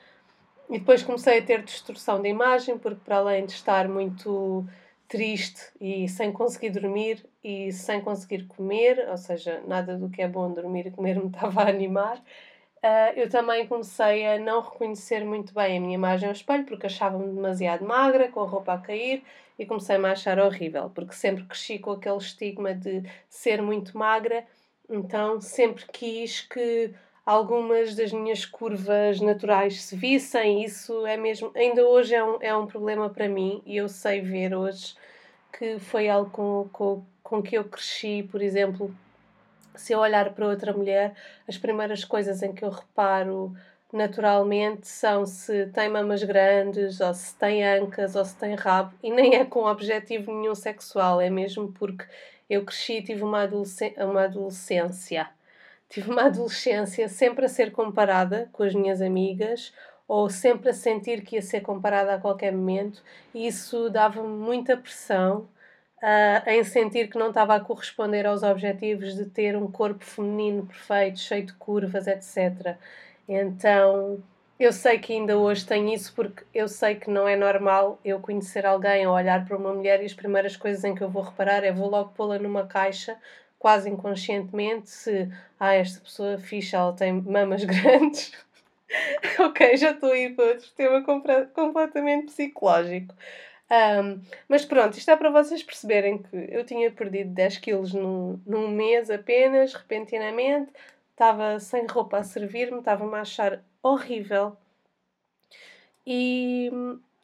e 0.70 0.78
depois 0.78 1.02
comecei 1.02 1.40
a 1.40 1.42
ter 1.42 1.64
distorção 1.64 2.22
de 2.22 2.30
imagem, 2.30 2.78
porque 2.78 3.02
para 3.04 3.18
além 3.18 3.46
de 3.46 3.54
estar 3.54 3.88
muito 3.88 4.66
triste 5.08 5.62
e 5.82 6.08
sem 6.08 6.32
conseguir 6.32 6.70
dormir 6.70 7.26
e 7.44 7.72
sem 7.72 8.02
conseguir 8.02 8.46
comer, 8.46 9.08
ou 9.10 9.18
seja, 9.18 9.64
nada 9.66 9.98
do 9.98 10.10
que 10.10 10.22
é 10.22 10.28
bom 10.28 10.52
dormir 10.54 10.86
e 10.88 10.92
comer 10.92 11.16
me 11.24 11.28
estava 11.28 11.64
a 11.64 11.70
animar 11.70 12.22
Uh, 12.82 13.12
eu 13.18 13.30
também 13.30 13.68
comecei 13.68 14.26
a 14.26 14.40
não 14.40 14.62
reconhecer 14.62 15.26
muito 15.26 15.54
bem 15.54 15.78
a 15.78 15.82
minha 15.82 15.96
imagem 15.96 16.30
ao 16.30 16.34
espelho 16.34 16.64
porque 16.66 16.86
achava-me 16.86 17.34
demasiado 17.34 17.86
magra, 17.86 18.30
com 18.30 18.40
a 18.40 18.46
roupa 18.46 18.72
a 18.74 18.78
cair 18.78 19.22
e 19.58 19.66
comecei-me 19.66 20.08
a 20.08 20.14
achar 20.14 20.40
horrível 20.40 20.90
porque 20.96 21.14
sempre 21.14 21.44
cresci 21.44 21.78
com 21.78 21.92
aquele 21.92 22.16
estigma 22.16 22.74
de 22.74 23.04
ser 23.28 23.62
muito 23.62 23.98
magra, 23.98 24.46
então 24.90 25.40
sempre 25.40 25.86
quis 25.92 26.42
que 26.42 26.94
algumas 27.26 27.96
das 27.96 28.12
minhas 28.12 28.46
curvas 28.46 29.22
naturais 29.22 29.84
se 29.84 29.96
vissem. 29.96 30.64
Isso 30.64 31.06
é 31.06 31.16
mesmo, 31.16 31.52
ainda 31.56 31.86
hoje 31.88 32.16
é 32.16 32.24
um, 32.24 32.38
é 32.42 32.56
um 32.56 32.66
problema 32.66 33.10
para 33.10 33.30
mim 33.30 33.62
e 33.66 33.78
eu 33.78 33.88
sei 33.88 34.22
ver 34.22 34.56
hoje 34.56 34.96
que 35.52 35.80
foi 35.80 36.10
algo 36.10 36.30
com, 36.32 36.70
com, 36.72 37.04
com 37.24 37.42
que 37.42 37.58
eu 37.58 37.64
cresci, 37.64 38.28
por 38.32 38.42
exemplo 38.42 38.94
se 39.80 39.94
eu 39.94 40.00
olhar 40.00 40.34
para 40.34 40.48
outra 40.48 40.74
mulher, 40.74 41.16
as 41.48 41.58
primeiras 41.58 42.04
coisas 42.04 42.44
em 42.44 42.54
que 42.54 42.64
eu 42.64 42.70
reparo 42.70 43.56
naturalmente 43.92 44.88
são 44.88 45.26
se 45.26 45.68
tem 45.68 45.90
mamas 45.90 46.24
grandes, 46.24 47.00
ou 47.00 47.14
se 47.14 47.34
tem 47.36 47.66
ancas, 47.66 48.16
ou 48.16 48.24
se 48.24 48.36
tem 48.36 48.54
rabo, 48.56 48.94
e 49.02 49.10
nem 49.10 49.36
é 49.36 49.46
com 49.46 49.66
objetivo 49.66 50.32
nenhum 50.32 50.54
sexual, 50.54 51.20
é 51.20 51.30
mesmo 51.30 51.72
porque 51.72 52.06
eu 52.50 52.66
cresci 52.66 52.94
e 52.98 53.04
tive 53.04 53.24
uma, 53.24 53.48
uma 53.98 54.24
adolescência. 54.24 55.30
Tive 55.90 56.10
uma 56.12 56.24
adolescência 56.28 57.08
sempre 57.08 57.46
a 57.46 57.50
ser 57.50 57.72
comparada 57.72 58.50
com 58.52 58.64
as 58.64 58.74
minhas 58.74 59.02
amigas, 59.02 59.74
ou 60.08 60.30
sempre 60.30 60.70
a 60.70 60.74
sentir 60.74 61.22
que 61.22 61.36
ia 61.36 61.42
ser 61.42 61.62
comparada 61.62 62.16
a 62.16 62.20
qualquer 62.20 62.52
momento, 62.52 63.04
e 63.34 63.46
isso 63.46 63.90
dava-me 63.92 64.28
muita 64.28 64.76
pressão 64.76 65.48
uh, 66.02 66.50
em 66.50 66.64
sentir 66.64 67.10
que 67.10 67.18
não 67.18 67.30
estava 67.30 67.56
a 67.56 67.60
corresponder 67.60 68.26
aos 68.26 68.42
objetivos 68.44 69.16
de 69.16 69.26
ter 69.26 69.56
um 69.56 69.72
corpo 69.72 70.04
feminino 70.04 70.66
perfeito, 70.66 71.20
cheio 71.20 71.46
de 71.46 71.54
curvas, 71.54 72.08
etc. 72.08 72.76
Então, 73.28 74.22
eu 74.60 74.74
sei 74.74 75.00
que 75.00 75.14
ainda 75.14 75.38
hoje 75.38 75.66
tenho 75.66 75.94
isso 75.94 76.14
porque 76.14 76.44
eu 76.54 76.68
sei 76.68 76.96
que 76.96 77.10
não 77.10 77.28
é 77.28 77.36
normal 77.36 78.00
eu 78.04 78.20
conhecer 78.20 78.66
alguém 78.66 79.08
ou 79.08 79.14
olhar 79.14 79.46
para 79.46 79.56
uma 79.56 79.74
mulher 79.74 80.02
e 80.02 80.06
as 80.06 80.14
primeiras 80.14 80.58
coisas 80.58 80.84
em 80.84 80.94
que 80.94 81.02
eu 81.02 81.10
vou 81.10 81.24
reparar 81.24 81.64
é 81.64 81.72
vou 81.72 81.90
logo 81.90 82.12
pô-la 82.14 82.38
numa 82.38 82.68
caixa, 82.68 83.18
quase 83.58 83.90
inconscientemente, 83.90 84.90
se 84.90 85.30
ah, 85.58 85.74
esta 85.74 86.02
pessoa 86.02 86.38
fixa, 86.38 86.78
ela 86.78 86.94
tem 86.94 87.14
mamas 87.14 87.64
grandes. 87.66 88.34
ok, 89.40 89.78
já 89.78 89.92
estou 89.92 90.12
a 90.12 90.18
ir 90.18 90.36
para 90.36 90.46
outro 90.46 90.70
tema 90.76 91.04
completamente 91.54 92.26
psicológico. 92.26 93.16
Um, 93.72 94.22
mas 94.48 94.66
pronto, 94.66 94.98
isto 94.98 95.12
é 95.12 95.16
para 95.16 95.30
vocês 95.30 95.62
perceberem 95.62 96.18
que 96.18 96.36
eu 96.50 96.66
tinha 96.66 96.92
perdido 96.92 97.30
10 97.30 97.60
quilos 97.60 97.94
num, 97.94 98.42
num 98.46 98.68
mês 98.68 99.12
apenas, 99.12 99.74
repentinamente, 99.74 100.72
estava 101.20 101.60
sem 101.60 101.86
roupa 101.86 102.20
a 102.20 102.24
servir-me, 102.24 102.80
estava-me 102.80 103.16
a 103.16 103.22
achar 103.22 103.62
horrível. 103.84 104.56
E, 106.08 106.72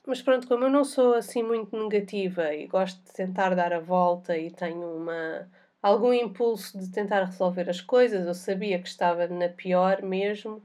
mas 0.06 0.22
pronto, 0.22 0.48
como 0.48 0.66
eu 0.66 0.70
não 0.70 0.84
sou 0.84 1.14
assim 1.14 1.42
muito 1.42 1.75
negativa 1.82 2.54
e 2.54 2.68
gosto 2.68 3.02
de 3.04 3.14
tentar 3.14 3.56
dar 3.56 3.74
a 3.74 3.80
volta 3.80 4.38
e 4.38 4.52
tenho 4.52 4.98
uma, 4.98 5.50
algum 5.82 6.14
impulso 6.14 6.78
de 6.78 6.92
tentar 6.92 7.24
resolver 7.24 7.70
as 7.70 7.82
coisas, 7.82 8.28
eu 8.28 8.34
sabia 8.34 8.80
que 8.80 8.88
estava 8.88 9.28
na 9.28 9.50
pior 9.50 10.02
mesmo 10.02 10.62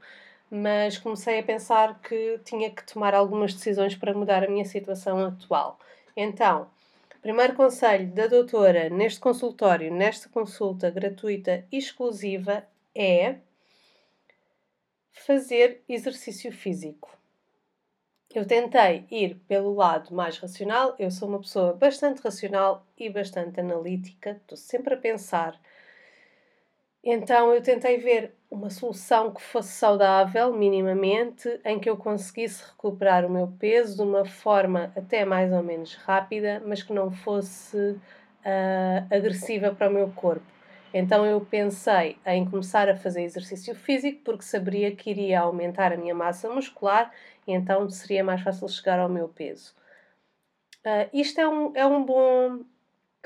mas 0.50 0.98
comecei 0.98 1.38
a 1.38 1.42
pensar 1.44 2.00
que 2.00 2.40
tinha 2.44 2.70
que 2.70 2.84
tomar 2.84 3.14
algumas 3.14 3.54
decisões 3.54 3.94
para 3.94 4.12
mudar 4.12 4.42
a 4.42 4.48
minha 4.48 4.64
situação 4.64 5.24
atual. 5.24 5.78
Então, 6.16 6.66
primeiro 7.22 7.54
conselho 7.54 8.08
da 8.08 8.26
doutora 8.26 8.90
neste 8.90 9.20
consultório, 9.20 9.94
nesta 9.94 10.28
consulta 10.28 10.90
gratuita 10.90 11.64
e 11.70 11.78
exclusiva, 11.78 12.64
é 12.94 13.38
fazer 15.12 15.82
exercício 15.88 16.52
físico. 16.52 17.16
Eu 18.32 18.46
tentei 18.46 19.06
ir 19.10 19.34
pelo 19.48 19.74
lado 19.74 20.14
mais 20.14 20.38
racional, 20.38 20.94
eu 20.98 21.10
sou 21.10 21.28
uma 21.28 21.40
pessoa 21.40 21.72
bastante 21.72 22.20
racional 22.20 22.86
e 22.96 23.10
bastante 23.10 23.58
analítica, 23.58 24.32
estou 24.32 24.56
sempre 24.56 24.94
a 24.94 24.96
pensar 24.96 25.60
então 27.02 27.54
eu 27.54 27.62
tentei 27.62 27.96
ver 27.96 28.34
uma 28.50 28.68
solução 28.68 29.32
que 29.32 29.40
fosse 29.40 29.72
saudável, 29.72 30.52
minimamente, 30.52 31.48
em 31.64 31.78
que 31.78 31.88
eu 31.88 31.96
conseguisse 31.96 32.62
recuperar 32.62 33.24
o 33.24 33.30
meu 33.30 33.48
peso 33.48 33.96
de 33.96 34.02
uma 34.02 34.24
forma 34.26 34.92
até 34.94 35.24
mais 35.24 35.50
ou 35.50 35.62
menos 35.62 35.94
rápida, 35.94 36.62
mas 36.66 36.82
que 36.82 36.92
não 36.92 37.10
fosse 37.10 37.76
uh, 37.76 39.06
agressiva 39.10 39.74
para 39.74 39.88
o 39.88 39.92
meu 39.92 40.10
corpo. 40.10 40.59
Então 40.92 41.24
eu 41.24 41.40
pensei 41.40 42.16
em 42.26 42.44
começar 42.44 42.88
a 42.88 42.96
fazer 42.96 43.22
exercício 43.22 43.74
físico 43.74 44.22
porque 44.24 44.42
saberia 44.42 44.94
que 44.94 45.10
iria 45.10 45.40
aumentar 45.40 45.92
a 45.92 45.96
minha 45.96 46.14
massa 46.14 46.48
muscular 46.48 47.12
e 47.46 47.52
então 47.52 47.88
seria 47.88 48.24
mais 48.24 48.40
fácil 48.40 48.68
chegar 48.68 48.98
ao 48.98 49.08
meu 49.08 49.28
peso. 49.28 49.74
Uh, 50.84 51.08
isto 51.12 51.40
é 51.40 51.48
um, 51.48 51.72
é 51.76 51.86
um 51.86 52.04
bom 52.04 52.64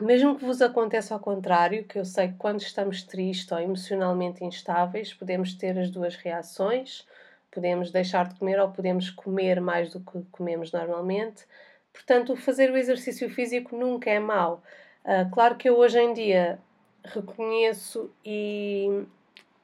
mesmo 0.03 0.37
que 0.37 0.45
vos 0.45 0.61
aconteça 0.61 1.15
ao 1.15 1.21
contrário, 1.21 1.85
que 1.85 1.99
eu 1.99 2.05
sei 2.05 2.29
que 2.29 2.35
quando 2.35 2.61
estamos 2.61 3.03
tristes 3.05 3.51
ou 3.53 3.61
emocionalmente 3.61 4.45
instáveis, 4.45 5.15
podemos 5.15 5.55
ter 5.55 5.79
as 5.79 5.89
duas 5.89 6.17
reações, 6.17 7.07
podemos 7.51 7.93
deixar 7.93 8.29
de 8.29 8.35
comer 8.39 8.59
ou 8.59 8.71
podemos 8.71 9.09
comer 9.11 9.61
mais 9.61 9.93
do 9.93 10.01
que 10.01 10.23
comemos 10.33 10.73
normalmente. 10.73 11.47
Portanto, 11.93 12.35
fazer 12.35 12.73
o 12.73 12.77
exercício 12.77 13.31
físico 13.31 13.77
nunca 13.77 14.11
é 14.11 14.19
mau. 14.19 14.63
Uh, 15.05 15.31
claro 15.31 15.55
que 15.55 15.69
eu 15.69 15.79
hoje 15.79 16.01
em 16.01 16.13
dia 16.13 16.59
reconheço 17.05 18.11
e, 18.25 19.05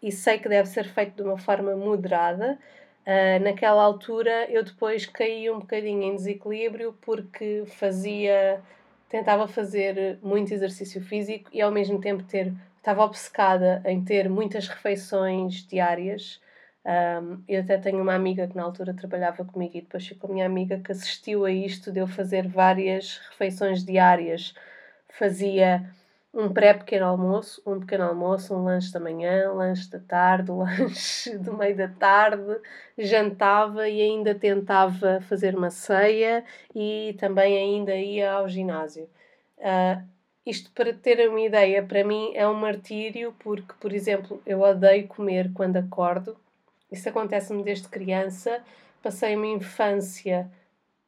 e 0.03 0.13
sei 0.13 0.39
que 0.39 0.49
deve 0.49 0.69
ser 0.69 0.85
feito 0.85 1.17
de 1.17 1.23
uma 1.23 1.39
forma 1.39 1.75
moderada. 1.75 2.59
Uh, 3.07 3.43
naquela 3.43 3.83
altura 3.83 4.51
eu 4.51 4.63
depois 4.63 5.07
caí 5.07 5.51
um 5.51 5.61
bocadinho 5.61 6.03
em 6.03 6.17
desequilíbrio 6.17 6.95
porque 7.01 7.65
fazia 7.67 8.63
tentava 9.09 9.49
fazer 9.49 10.19
muito 10.23 10.55
exercício 10.55 11.03
físico 11.03 11.51
e 11.53 11.61
ao 11.61 11.73
mesmo 11.73 12.01
tempo 12.01 12.23
ter 12.23 12.53
estava 12.77 13.05
obcecada 13.05 13.83
em 13.85 14.03
ter 14.03 14.29
muitas 14.29 14.69
refeições 14.69 15.67
diárias. 15.67 16.41
Um, 16.85 17.43
eu 17.47 17.61
até 17.61 17.77
tenho 17.77 18.01
uma 18.01 18.15
amiga 18.15 18.49
que 18.49 18.57
na 18.57 18.63
altura 18.63 18.95
trabalhava 18.95 19.45
comigo 19.45 19.77
e 19.77 19.83
depois 19.83 20.07
ficou 20.07 20.33
minha 20.33 20.47
amiga 20.47 20.81
que 20.81 20.93
assistiu 20.93 21.45
a 21.45 21.51
isto 21.51 21.93
de 21.93 22.01
eu 22.01 22.07
fazer 22.07 22.49
várias 22.49 23.19
refeições 23.31 23.85
diárias. 23.85 24.55
Fazia 25.09 25.85
um 26.33 26.49
pré-pequeno 26.53 27.07
almoço, 27.07 27.61
um 27.67 27.81
pequeno 27.81 28.05
almoço, 28.05 28.55
um 28.55 28.65
lanche 28.65 28.93
da 28.93 29.01
manhã, 29.01 29.53
lanche 29.53 29.91
da 29.91 29.99
tarde, 29.99 30.51
lanche 30.53 31.37
do 31.39 31.57
meio 31.57 31.77
da 31.77 31.89
tarde, 31.89 32.61
jantava 32.97 33.89
e 33.89 34.01
ainda 34.01 34.35
tentava 34.35 35.21
fazer 35.23 35.57
uma 35.57 35.71
ceia 35.71 36.45
e 36.75 37.17
também 37.19 37.57
ainda 37.57 37.95
ia 37.97 38.33
ao 38.33 38.49
ginásio. 38.49 39.09
Uh, 39.59 40.03
isto 40.47 40.71
para 40.73 40.93
ter 40.93 41.29
uma 41.29 41.41
ideia, 41.41 41.83
para 41.83 42.05
mim 42.05 42.33
é 42.35 42.49
um 42.49 42.55
martírio 42.55 43.35
porque, 43.41 43.73
por 43.81 43.93
exemplo, 43.93 44.41
eu 44.47 44.61
odeio 44.61 45.07
comer 45.09 45.53
quando 45.53 45.77
acordo. 45.77 46.37
Isso 46.91 47.09
acontece-me 47.09 47.63
desde 47.63 47.89
criança. 47.89 48.63
Passei 49.03 49.37
uma 49.37 49.47
infância 49.47 50.51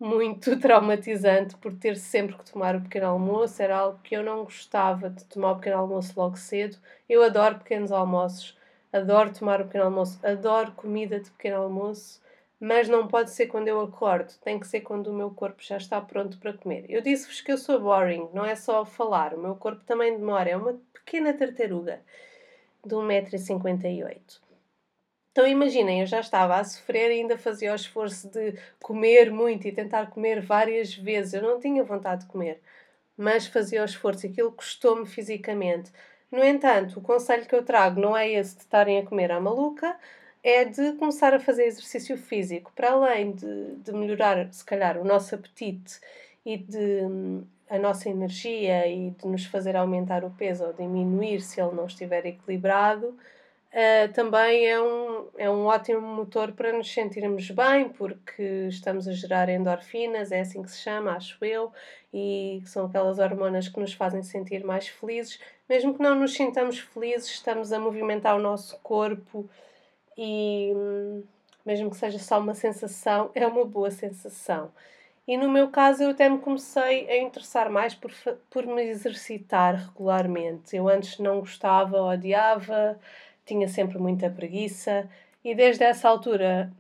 muito 0.03 0.59
traumatizante 0.59 1.57
por 1.57 1.73
ter 1.75 1.97
sempre 1.97 2.37
que 2.37 2.51
tomar 2.51 2.75
o 2.75 2.81
pequeno 2.81 3.07
almoço, 3.07 3.63
era 3.63 3.79
algo 3.79 4.01
que 4.03 4.17
eu 4.17 4.23
não 4.23 4.43
gostava 4.43 5.09
de 5.09 5.25
tomar 5.25 5.53
o 5.53 5.57
pequeno 5.57 5.79
almoço 5.79 6.13
logo 6.17 6.37
cedo. 6.37 6.77
Eu 7.09 7.23
adoro 7.23 7.59
pequenos 7.61 7.93
almoços, 7.93 8.59
adoro 8.93 9.33
tomar 9.33 9.61
o 9.61 9.65
pequeno 9.67 9.85
almoço, 9.85 10.19
adoro 10.27 10.73
comida 10.73 11.21
de 11.21 11.31
pequeno 11.31 11.63
almoço, 11.63 12.21
mas 12.59 12.89
não 12.89 13.07
pode 13.07 13.31
ser 13.31 13.47
quando 13.47 13.69
eu 13.69 13.81
acordo, 13.81 14.35
tem 14.43 14.59
que 14.59 14.67
ser 14.67 14.81
quando 14.81 15.07
o 15.07 15.15
meu 15.15 15.31
corpo 15.31 15.63
já 15.63 15.77
está 15.77 16.01
pronto 16.01 16.37
para 16.39 16.53
comer. 16.53 16.85
Eu 16.89 17.01
disse-vos 17.01 17.41
que 17.41 17.53
eu 17.53 17.59
sou 17.59 17.81
boring, 17.81 18.29
não 18.35 18.45
é 18.45 18.57
só 18.57 18.85
falar, 18.85 19.35
o 19.35 19.41
meu 19.41 19.55
corpo 19.55 19.85
também 19.85 20.19
demora, 20.19 20.51
é 20.51 20.57
uma 20.57 20.81
pequena 20.93 21.33
tartaruga 21.33 22.01
de 22.85 22.95
1,58m. 22.95 24.42
Então 25.33 25.47
imaginem, 25.47 26.01
eu 26.03 26.07
já 26.07 26.21
estava 26.21 26.57
a 26.57 26.65
sofrer 26.65 27.11
e 27.11 27.21
ainda 27.21 27.39
fazia 27.39 27.73
o 27.73 27.75
esforço 27.75 28.29
de 28.29 28.55
comer 28.83 29.31
muito 29.31 29.67
e 29.67 29.73
tentar 29.73 30.11
comer 30.11 30.43
várias 30.43 30.95
vezes. 30.95 31.33
Eu 31.35 31.43
não 31.43 31.59
tinha 31.59 31.83
vontade 31.83 32.23
de 32.23 32.31
comer, 32.31 32.61
mas 33.17 33.47
fazia 33.47 33.83
o 33.83 33.85
esforço 33.85 34.27
e 34.27 34.31
aquilo 34.31 34.53
custou-me 34.53 35.07
fisicamente. 35.07 35.91
No 36.31 36.45
entanto, 36.45 36.99
o 36.99 37.03
conselho 37.03 37.47
que 37.47 37.55
eu 37.55 37.65
trago 37.65 38.01
não 38.01 38.17
é 38.17 38.31
esse 38.31 38.57
de 38.57 38.63
estarem 38.63 38.99
a 38.99 39.07
comer 39.07 39.33
à 39.33 39.41
maluca, 39.41 39.97
é 40.43 40.65
de 40.65 40.93
começar 40.95 41.33
a 41.35 41.41
fazer 41.41 41.65
exercício 41.65 42.17
físico, 42.19 42.73
para 42.75 42.91
além 42.93 43.33
de, 43.33 43.77
de 43.77 43.93
melhorar, 43.93 44.53
se 44.53 44.65
calhar, 44.65 44.99
o 44.99 45.05
nosso 45.05 45.35
apetite 45.35 46.01
e 46.45 46.57
de 46.59 47.01
a 47.71 47.79
nossa 47.79 48.11
energia 48.11 48.87
e 48.87 49.11
de 49.13 49.27
nos 49.27 49.47
fazer 49.47 49.77
aumentar 49.77 50.25
o 50.25 50.31
peso 50.31 50.65
ou 50.65 50.73
diminuir 50.75 51.41
se 51.41 51.59
ele 51.59 51.75
não 51.75 51.87
estiver 51.87 52.27
equilibrado, 52.27 53.17
uh, 53.73 54.13
também 54.13 54.67
é 54.67 54.81
um, 54.81 55.29
é 55.37 55.51
um 55.51 55.67
ótimo 55.67 56.01
motor 56.01 56.53
para 56.53 56.73
nos 56.73 56.93
sentirmos 56.93 57.51
bem, 57.51 57.89
porque 57.89 58.67
estamos 58.69 59.09
a 59.09 59.13
gerar 59.13 59.49
endorfinas, 59.49 60.31
é 60.33 60.41
assim 60.41 60.63
que 60.63 60.71
se 60.71 60.79
chama, 60.79 61.13
acho 61.13 61.43
eu, 61.45 61.73
e 62.13 62.63
são 62.67 62.87
aquelas 62.87 63.19
hormonas 63.19 63.69
que 63.69 63.81
nos 63.81 63.93
fazem 63.93 64.23
sentir 64.23 64.65
mais 64.65 64.89
felizes. 64.89 65.41
Mesmo 65.69 65.95
que 65.95 66.03
não 66.03 66.15
nos 66.15 66.35
sintamos 66.35 66.79
felizes, 66.79 67.31
estamos 67.31 67.73
a 67.73 67.79
movimentar 67.81 68.37
o 68.37 68.41
nosso 68.41 68.79
corpo 68.81 69.49
e, 70.17 70.73
hum, 70.75 71.23
mesmo 71.65 71.91
que 71.91 71.97
seja 71.97 72.19
só 72.19 72.39
uma 72.39 72.55
sensação, 72.55 73.31
é 73.35 73.47
uma 73.47 73.65
boa 73.65 73.91
sensação. 73.91 74.71
E 75.27 75.37
no 75.37 75.49
meu 75.49 75.69
caso, 75.71 76.03
eu 76.03 76.11
até 76.11 76.29
me 76.29 76.39
comecei 76.39 77.09
a 77.09 77.17
interessar 77.19 77.71
mais 77.71 77.95
por, 77.95 78.13
por 78.51 78.67
me 78.67 78.83
exercitar 78.83 79.77
regularmente. 79.77 80.77
Eu 80.77 80.89
antes 80.89 81.19
não 81.19 81.41
gostava, 81.41 82.03
odiava, 82.03 82.99
tinha 83.45 83.69
sempre 83.69 83.99
muita 83.99 84.31
preguiça, 84.31 85.09
e 85.45 85.55
desde 85.55 85.85
essa 85.85 86.09
altura 86.09 86.73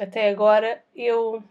até 0.00 0.30
agora 0.30 0.82
eu 0.94 1.42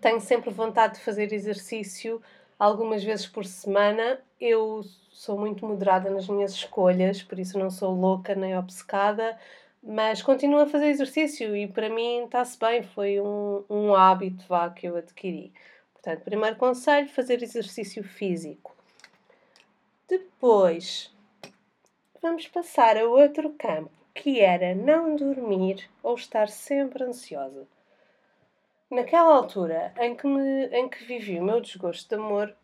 tenho 0.00 0.20
sempre 0.20 0.50
vontade 0.50 0.94
de 0.94 1.00
fazer 1.00 1.32
exercício 1.32 2.20
algumas 2.58 3.02
vezes 3.02 3.26
por 3.26 3.44
semana. 3.44 4.20
Eu 4.40 4.82
sou 5.10 5.38
muito 5.38 5.66
moderada 5.66 6.10
nas 6.10 6.28
minhas 6.28 6.52
escolhas, 6.52 7.22
por 7.22 7.38
isso 7.38 7.58
não 7.58 7.70
sou 7.70 7.94
louca 7.94 8.34
nem 8.34 8.56
obcecada, 8.56 9.38
mas 9.82 10.22
continuo 10.22 10.60
a 10.60 10.66
fazer 10.66 10.86
exercício 10.86 11.56
e 11.56 11.66
para 11.66 11.88
mim 11.88 12.24
está-se 12.24 12.58
bem, 12.58 12.82
foi 12.82 13.20
um, 13.20 13.64
um 13.68 13.94
hábito 13.94 14.44
vá, 14.48 14.70
que 14.70 14.86
eu 14.86 14.96
adquiri. 14.96 15.52
Portanto, 15.92 16.24
primeiro 16.24 16.56
conselho, 16.56 17.08
fazer 17.08 17.42
exercício 17.42 18.02
físico. 18.02 18.74
Depois, 20.08 21.14
vamos 22.22 22.48
passar 22.48 22.96
a 22.96 23.04
outro 23.04 23.50
campo, 23.50 23.90
que 24.14 24.40
era 24.40 24.74
não 24.74 25.16
dormir 25.16 25.88
ou 26.02 26.14
estar 26.14 26.48
sempre 26.48 27.04
ansiosa. 27.04 27.66
Naquela 28.90 29.34
altura 29.34 29.92
em 29.98 30.16
que, 30.16 30.26
me, 30.26 30.66
em 30.66 30.88
que 30.88 31.04
vivi 31.04 31.38
o 31.38 31.44
meu 31.44 31.60
desgosto 31.60 32.08
de 32.08 32.20
amor, 32.20 32.54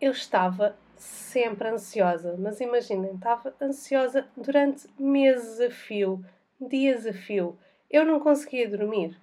eu 0.00 0.10
estava 0.10 0.76
sempre 0.96 1.68
ansiosa, 1.68 2.36
mas 2.38 2.60
imaginem, 2.60 3.14
estava 3.14 3.54
ansiosa 3.60 4.26
durante 4.36 4.88
meses 4.98 5.60
a 5.60 5.70
fio, 5.70 6.24
dias 6.60 7.06
a 7.06 7.12
fio. 7.12 7.56
Eu 7.90 8.04
não 8.04 8.18
conseguia 8.18 8.68
dormir. 8.68 9.16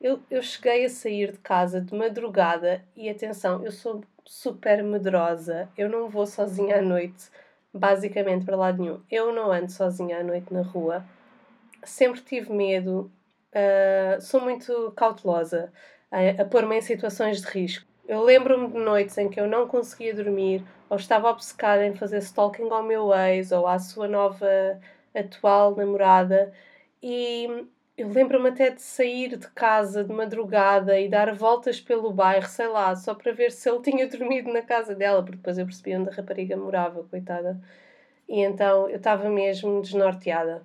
Eu, 0.00 0.20
eu 0.30 0.42
cheguei 0.42 0.84
a 0.84 0.90
sair 0.90 1.32
de 1.32 1.38
casa 1.38 1.80
de 1.80 1.94
madrugada 1.94 2.84
e 2.94 3.08
atenção, 3.08 3.64
eu 3.64 3.72
sou 3.72 4.04
super 4.24 4.82
medrosa, 4.82 5.68
eu 5.76 5.88
não 5.88 6.08
vou 6.08 6.26
sozinha 6.26 6.78
à 6.78 6.82
noite, 6.82 7.30
basicamente 7.74 8.44
para 8.44 8.56
lado 8.56 8.80
nenhum. 8.80 9.00
Eu 9.10 9.32
não 9.32 9.50
ando 9.50 9.70
sozinha 9.70 10.20
à 10.20 10.22
noite 10.22 10.52
na 10.52 10.62
rua, 10.62 11.04
sempre 11.82 12.20
tive 12.20 12.52
medo, 12.52 13.10
uh, 13.52 14.20
sou 14.20 14.40
muito 14.40 14.92
cautelosa 14.96 15.72
a, 16.10 16.42
a 16.42 16.44
pôr-me 16.44 16.76
em 16.76 16.80
situações 16.80 17.42
de 17.42 17.48
risco. 17.48 17.86
Eu 18.06 18.22
lembro-me 18.22 18.68
de 18.68 18.78
noites 18.78 19.16
em 19.18 19.28
que 19.28 19.40
eu 19.40 19.46
não 19.46 19.66
conseguia 19.66 20.14
dormir, 20.14 20.62
ou 20.88 20.96
estava 20.96 21.30
obcecada 21.30 21.84
em 21.86 21.94
fazer 21.94 22.18
stalking 22.18 22.70
ao 22.70 22.82
meu 22.82 23.12
ex 23.14 23.50
ou 23.50 23.66
à 23.66 23.78
sua 23.78 24.06
nova 24.06 24.46
atual 25.14 25.74
namorada, 25.74 26.52
e 27.02 27.66
eu 27.96 28.08
lembro-me 28.08 28.48
até 28.48 28.70
de 28.70 28.82
sair 28.82 29.36
de 29.36 29.48
casa 29.50 30.02
de 30.04 30.12
madrugada 30.12 30.98
e 30.98 31.08
dar 31.08 31.32
voltas 31.34 31.80
pelo 31.80 32.12
bairro, 32.12 32.48
sei 32.48 32.66
lá, 32.68 32.94
só 32.96 33.14
para 33.14 33.32
ver 33.32 33.52
se 33.52 33.68
ele 33.68 33.82
tinha 33.82 34.06
dormido 34.08 34.52
na 34.52 34.62
casa 34.62 34.94
dela, 34.94 35.22
porque 35.22 35.36
depois 35.36 35.58
eu 35.58 35.66
percebi 35.66 35.96
onde 35.96 36.10
a 36.10 36.12
rapariga 36.12 36.56
morava, 36.56 37.04
coitada. 37.04 37.60
E 38.28 38.40
então 38.40 38.88
eu 38.88 38.96
estava 38.96 39.28
mesmo 39.30 39.80
desnorteada. 39.82 40.62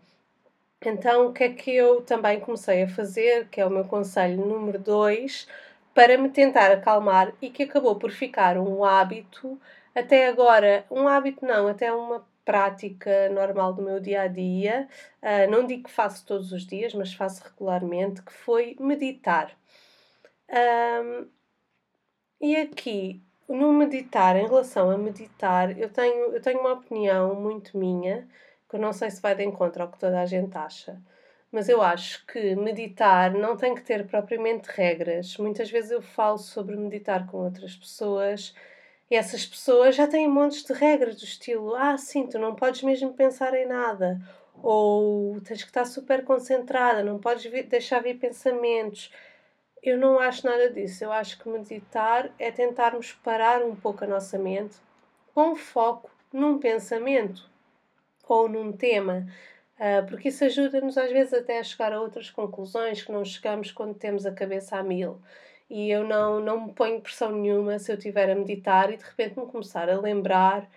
Então, 0.86 1.28
o 1.28 1.34
que 1.34 1.44
é 1.44 1.50
que 1.54 1.72
eu 1.76 2.02
também 2.02 2.40
comecei 2.40 2.84
a 2.84 2.88
fazer, 2.88 3.50
que 3.50 3.60
é 3.62 3.66
o 3.66 3.70
meu 3.70 3.86
conselho 3.86 4.46
número 4.46 4.80
2, 4.80 5.48
para 5.94 6.18
me 6.18 6.30
tentar 6.30 6.72
acalmar 6.72 7.34
e 7.42 7.50
que 7.50 7.64
acabou 7.64 7.98
por 7.98 8.12
ficar 8.12 8.58
um 8.58 8.86
hábito, 8.86 9.60
até 9.94 10.28
agora, 10.30 10.86
um 10.90 11.08
hábito 11.08 11.46
não, 11.46 11.68
até 11.68 11.92
uma 11.92 12.26
prática 12.50 13.30
normal 13.30 13.74
do 13.74 13.84
meu 13.84 14.00
dia 14.00 14.24
a 14.24 14.28
dia, 14.28 14.88
uh, 15.22 15.52
não 15.52 15.68
digo 15.68 15.84
que 15.84 15.92
faço 15.92 16.26
todos 16.26 16.52
os 16.52 16.66
dias, 16.66 16.96
mas 16.96 17.14
faço 17.14 17.44
regularmente, 17.44 18.24
que 18.24 18.34
foi 18.34 18.76
meditar. 18.80 19.56
Um, 20.50 21.28
e 22.42 22.56
aqui, 22.56 23.22
no 23.48 23.72
meditar, 23.72 24.36
em 24.36 24.48
relação 24.48 24.90
a 24.90 24.98
meditar, 24.98 25.78
eu 25.78 25.92
tenho, 25.92 26.34
eu 26.34 26.42
tenho 26.42 26.60
uma 26.60 26.74
opinião 26.74 27.36
muito 27.36 27.78
minha, 27.78 28.28
que 28.68 28.78
eu 28.78 28.80
não 28.80 28.94
sei 28.94 29.12
se 29.12 29.22
vai 29.22 29.36
de 29.36 29.44
encontro 29.44 29.84
ao 29.84 29.92
que 29.92 30.00
toda 30.00 30.20
a 30.20 30.26
gente 30.26 30.58
acha, 30.58 31.00
mas 31.52 31.70
eu 31.70 31.84
acho 31.84 32.26
que 32.26 32.56
meditar 32.56 33.32
não 33.32 33.56
tem 33.56 33.76
que 33.76 33.84
ter 33.84 34.08
propriamente 34.08 34.70
regras. 34.72 35.38
Muitas 35.38 35.70
vezes 35.70 35.92
eu 35.92 36.02
falo 36.02 36.40
sobre 36.40 36.76
meditar 36.76 37.28
com 37.28 37.38
outras 37.38 37.76
pessoas 37.76 38.56
essas 39.16 39.46
pessoas 39.46 39.96
já 39.96 40.08
têm 40.08 40.28
montes 40.28 40.64
de 40.64 40.74
regras 40.74 41.16
do 41.16 41.24
estilo: 41.24 41.76
ah, 41.76 41.98
sim, 41.98 42.28
tu 42.28 42.38
não 42.40 42.56
podes 42.56 42.84
mesmo 42.84 43.14
pensar 43.14 43.54
em 43.54 43.66
nada, 43.66 44.20
ou 44.62 45.40
tens 45.42 45.64
que 45.64 45.70
estar 45.70 45.86
super 45.86 46.24
concentrada, 46.24 47.04
não 47.04 47.20
podes 47.20 47.46
vir, 47.46 47.64
deixar 47.64 48.02
vir 48.02 48.20
pensamentos. 48.20 49.12
Eu 49.82 49.98
não 49.98 50.20
acho 50.20 50.46
nada 50.46 50.70
disso. 50.70 51.04
Eu 51.04 51.12
acho 51.12 51.40
que 51.40 51.50
meditar 51.50 52.32
é 52.38 52.52
tentarmos 52.52 53.14
parar 53.24 53.64
um 53.64 53.76
pouco 53.76 54.04
a 54.04 54.08
nossa 54.08 54.38
mente 54.38 54.78
com 55.34 55.56
foco 55.56 56.12
num 56.34 56.60
pensamento 56.60 57.50
ou 58.28 58.48
num 58.48 58.72
tema, 58.72 59.28
ah, 59.80 60.04
porque 60.08 60.30
isso 60.30 60.44
ajuda-nos 60.44 60.98
às 60.98 61.12
vezes 61.12 61.34
até 61.34 61.60
a 61.60 61.64
chegar 61.64 61.94
a 61.94 62.02
outras 62.02 62.30
conclusões 62.30 63.02
que 63.02 63.12
não 63.12 63.26
chegamos 63.26 63.72
quando 63.72 63.96
temos 63.96 64.26
a 64.26 64.32
cabeça 64.32 64.78
a 64.78 64.84
mil 64.84 65.20
e 65.70 65.90
eu 65.92 66.04
não, 66.04 66.40
não 66.40 66.68
me 66.68 66.74
ponho 66.74 67.02
pressão 67.02 67.32
nenhuma 67.32 67.78
se 67.80 67.92
eu 67.92 67.98
estiver 67.98 68.30
a 68.30 68.36
meditar 68.36 68.92
e 68.92 68.98
de 68.98 69.04
repente 69.04 69.40
me 69.40 69.46
começar 69.46 69.90
a 69.90 70.00
lembrar 70.00 70.70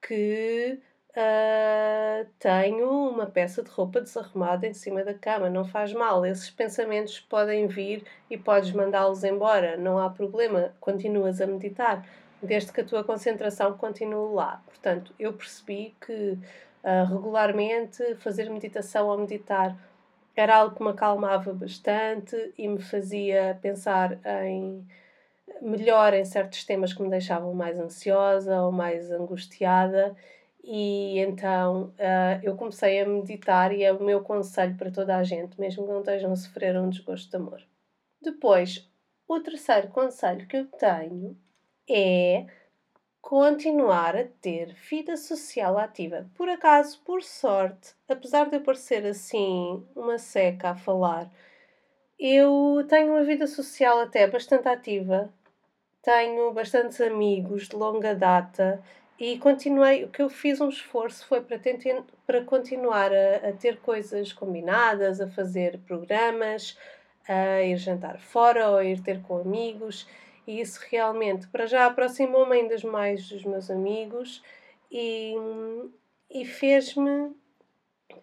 que 0.00 0.80
uh, 1.16 2.28
tenho 2.38 2.88
uma 3.10 3.26
peça 3.26 3.62
de 3.62 3.70
roupa 3.70 4.00
desarrumada 4.00 4.66
em 4.66 4.72
cima 4.74 5.02
da 5.02 5.14
cama. 5.14 5.50
Não 5.50 5.64
faz 5.64 5.92
mal, 5.92 6.24
esses 6.24 6.50
pensamentos 6.50 7.18
podem 7.20 7.66
vir 7.66 8.04
e 8.30 8.38
podes 8.38 8.72
mandá-los 8.72 9.24
embora, 9.24 9.76
não 9.76 9.98
há 9.98 10.10
problema, 10.10 10.72
continuas 10.80 11.40
a 11.40 11.46
meditar, 11.46 12.06
desde 12.42 12.72
que 12.72 12.82
a 12.82 12.84
tua 12.84 13.02
concentração 13.02 13.76
continue 13.76 14.34
lá. 14.34 14.62
Portanto, 14.66 15.12
eu 15.18 15.32
percebi 15.32 15.96
que 16.00 16.38
uh, 16.84 17.04
regularmente 17.08 18.14
fazer 18.16 18.48
meditação 18.50 19.08
ou 19.08 19.18
meditar 19.18 19.76
era 20.36 20.56
algo 20.56 20.76
que 20.76 20.82
me 20.82 20.90
acalmava 20.90 21.52
bastante 21.52 22.52
e 22.56 22.68
me 22.68 22.80
fazia 22.80 23.58
pensar 23.62 24.18
em 24.44 24.86
melhor 25.62 26.12
em 26.12 26.24
certos 26.24 26.64
temas 26.64 26.92
que 26.92 27.02
me 27.02 27.08
deixavam 27.08 27.54
mais 27.54 27.78
ansiosa 27.78 28.60
ou 28.62 28.70
mais 28.70 29.10
angustiada 29.10 30.14
e 30.68 31.20
então 31.20 31.94
uh, 31.94 32.40
eu 32.42 32.56
comecei 32.56 33.00
a 33.00 33.06
meditar 33.06 33.72
e 33.72 33.84
é 33.84 33.92
o 33.92 34.02
meu 34.02 34.20
conselho 34.20 34.76
para 34.76 34.90
toda 34.90 35.16
a 35.16 35.22
gente, 35.22 35.60
mesmo 35.60 35.86
que 35.86 35.92
não 35.92 36.00
estejam 36.00 36.32
a 36.32 36.36
sofrer 36.36 36.76
um 36.76 36.90
desgosto 36.90 37.30
de 37.30 37.36
amor. 37.36 37.62
Depois, 38.20 38.90
o 39.28 39.38
terceiro 39.38 39.88
conselho 39.88 40.44
que 40.48 40.56
eu 40.56 40.66
tenho 40.66 41.36
é 41.88 42.46
continuar 43.26 44.16
a 44.16 44.22
ter 44.40 44.72
vida 44.88 45.16
social 45.16 45.76
ativa. 45.78 46.30
Por 46.36 46.48
acaso, 46.48 47.00
por 47.04 47.24
sorte, 47.24 47.92
apesar 48.08 48.48
de 48.48 48.54
eu 48.54 48.60
parecer 48.60 49.04
assim 49.04 49.84
uma 49.96 50.16
seca 50.16 50.70
a 50.70 50.76
falar, 50.76 51.28
eu 52.16 52.86
tenho 52.88 53.14
uma 53.14 53.24
vida 53.24 53.48
social 53.48 53.98
até 53.98 54.28
bastante 54.28 54.68
ativa. 54.68 55.34
Tenho 56.00 56.52
bastantes 56.52 57.00
amigos 57.00 57.66
de 57.66 57.74
longa 57.74 58.14
data 58.14 58.80
e 59.18 59.36
continuei. 59.40 60.04
O 60.04 60.08
que 60.08 60.22
eu 60.22 60.28
fiz 60.28 60.60
um 60.60 60.68
esforço 60.68 61.26
foi 61.26 61.40
para, 61.40 61.58
tentar, 61.58 62.04
para 62.24 62.44
continuar 62.44 63.10
a, 63.12 63.48
a 63.48 63.52
ter 63.52 63.80
coisas 63.80 64.32
combinadas, 64.32 65.20
a 65.20 65.26
fazer 65.26 65.80
programas, 65.80 66.78
a 67.26 67.60
ir 67.60 67.76
jantar 67.76 68.20
fora 68.20 68.70
ou 68.70 68.76
a 68.76 68.84
ir 68.84 69.02
ter 69.02 69.20
com 69.22 69.38
amigos 69.38 70.06
e 70.46 70.60
isso 70.60 70.80
realmente, 70.88 71.46
para 71.48 71.66
já, 71.66 71.86
aproximou-me 71.86 72.56
ainda 72.56 72.76
mais 72.88 73.28
dos 73.28 73.44
meus 73.44 73.70
amigos 73.70 74.42
e, 74.90 75.34
e 76.30 76.44
fez-me 76.44 77.34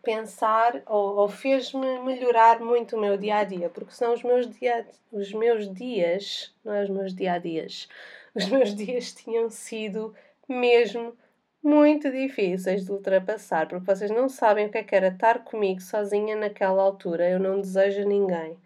pensar 0.01 0.81
ou, 0.85 1.17
ou 1.17 1.27
fez-me 1.29 1.99
melhorar 1.99 2.59
muito 2.59 2.95
o 2.95 2.99
meu 2.99 3.17
dia 3.17 3.37
a 3.37 3.43
dia, 3.43 3.69
porque 3.69 3.93
senão 3.93 4.13
os 4.13 4.23
meus, 4.23 4.49
dia, 4.49 4.87
os 5.11 5.33
meus 5.33 5.71
dias, 5.73 6.53
não 6.63 6.73
é 6.73 6.83
os 6.83 6.89
meus 6.89 7.13
dia 7.13 7.33
a 7.33 7.37
dias, 7.37 7.87
os 8.35 8.47
meus 8.47 8.73
dias 8.75 9.13
tinham 9.13 9.49
sido 9.49 10.13
mesmo 10.47 11.15
muito 11.63 12.11
difíceis 12.11 12.85
de 12.85 12.91
ultrapassar, 12.91 13.67
porque 13.67 13.85
vocês 13.85 14.11
não 14.11 14.27
sabem 14.27 14.65
o 14.67 14.69
que 14.69 14.77
é 14.77 14.83
que 14.83 14.95
era 14.95 15.07
estar 15.07 15.45
comigo 15.45 15.79
sozinha 15.79 16.35
naquela 16.35 16.83
altura. 16.83 17.29
Eu 17.29 17.39
não 17.39 17.61
desejo 17.61 18.01
a 18.01 18.05
ninguém. 18.05 18.57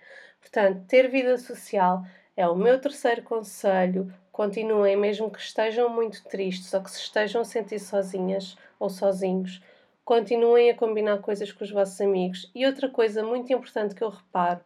Portanto, 0.42 0.84
ter 0.88 1.08
vida 1.08 1.38
social 1.38 2.04
é 2.38 2.48
o 2.48 2.56
meu 2.56 2.80
terceiro 2.80 3.24
conselho. 3.24 4.14
Continuem, 4.32 4.96
mesmo 4.96 5.32
que 5.32 5.40
estejam 5.40 5.90
muito 5.90 6.24
tristes 6.24 6.72
ou 6.74 6.82
que 6.84 6.92
se 6.92 7.00
estejam 7.00 7.42
a 7.42 7.46
sentir 7.46 7.80
sozinhas 7.80 8.56
ou 8.80 8.90
sozinhos, 8.90 9.62
continuem 10.06 10.70
a 10.70 10.76
combinar 10.76 11.18
coisas 11.18 11.52
com 11.52 11.64
os 11.64 11.72
vossos 11.72 12.00
amigos. 12.00 12.50
E 12.54 12.66
outra 12.66 12.88
coisa 12.90 13.24
muito 13.24 13.52
importante 13.52 13.96
que 13.96 14.04
eu 14.04 14.10
reparo 14.10 14.62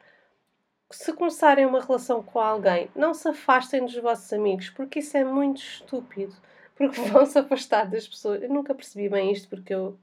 se 0.92 1.14
começarem 1.14 1.66
uma 1.66 1.80
relação 1.80 2.22
com 2.22 2.40
alguém, 2.40 2.90
não 2.94 3.14
se 3.14 3.28
afastem 3.30 3.86
dos 3.86 3.96
vossos 3.96 4.32
amigos, 4.34 4.70
porque 4.70 5.00
isso 5.00 5.16
é 5.16 5.24
muito 5.24 5.62
estúpido. 5.62 6.36
Porque 6.76 7.00
vão 7.10 7.26
se 7.26 7.40
afastar 7.40 7.90
das 7.90 8.06
pessoas. 8.06 8.44
Eu 8.44 8.50
nunca 8.50 8.76
percebi 8.76 9.08
bem 9.08 9.32
isto, 9.32 9.48
porque 9.48 9.74
eu 9.74 9.98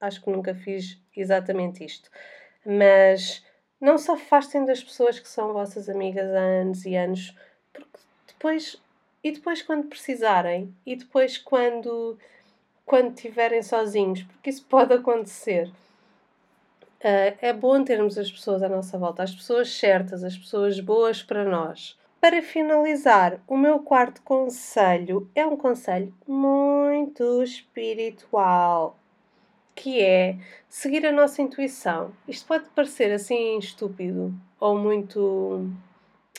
acho 0.00 0.22
que 0.22 0.30
nunca 0.30 0.54
fiz 0.54 0.98
exatamente 1.14 1.84
isto. 1.84 2.10
Mas 2.64 3.44
não 3.82 3.98
se 3.98 4.08
afastem 4.12 4.64
das 4.64 4.82
pessoas 4.82 5.18
que 5.18 5.28
são 5.28 5.52
vossas 5.52 5.88
amigas 5.88 6.30
há 6.30 6.38
anos 6.38 6.86
e 6.86 6.94
anos, 6.94 7.34
porque 7.72 7.98
depois. 8.28 8.80
E 9.24 9.30
depois, 9.30 9.62
quando 9.62 9.86
precisarem, 9.86 10.74
e 10.84 10.96
depois, 10.96 11.38
quando 11.38 12.18
quando 12.84 13.14
estiverem 13.14 13.62
sozinhos, 13.62 14.22
porque 14.22 14.50
isso 14.50 14.64
pode 14.70 14.92
acontecer. 14.92 15.68
Uh, 17.00 17.34
é 17.40 17.52
bom 17.52 17.82
termos 17.82 18.16
as 18.16 18.30
pessoas 18.30 18.62
à 18.62 18.68
nossa 18.68 18.96
volta, 18.96 19.24
as 19.24 19.34
pessoas 19.34 19.72
certas, 19.72 20.22
as 20.22 20.36
pessoas 20.36 20.78
boas 20.78 21.20
para 21.20 21.44
nós. 21.44 21.98
Para 22.20 22.40
finalizar, 22.40 23.40
o 23.48 23.56
meu 23.56 23.80
quarto 23.80 24.22
conselho 24.22 25.28
é 25.34 25.44
um 25.44 25.56
conselho 25.56 26.14
muito 26.28 27.42
espiritual, 27.42 28.96
que 29.74 30.00
é 30.00 30.36
seguir 30.68 31.04
a 31.06 31.12
nossa 31.12 31.42
intuição. 31.42 32.12
Isto 32.26 32.46
pode 32.46 32.68
parecer 32.70 33.12
assim 33.12 33.58
estúpido 33.58 34.34
ou 34.60 34.76
muito. 34.76 35.70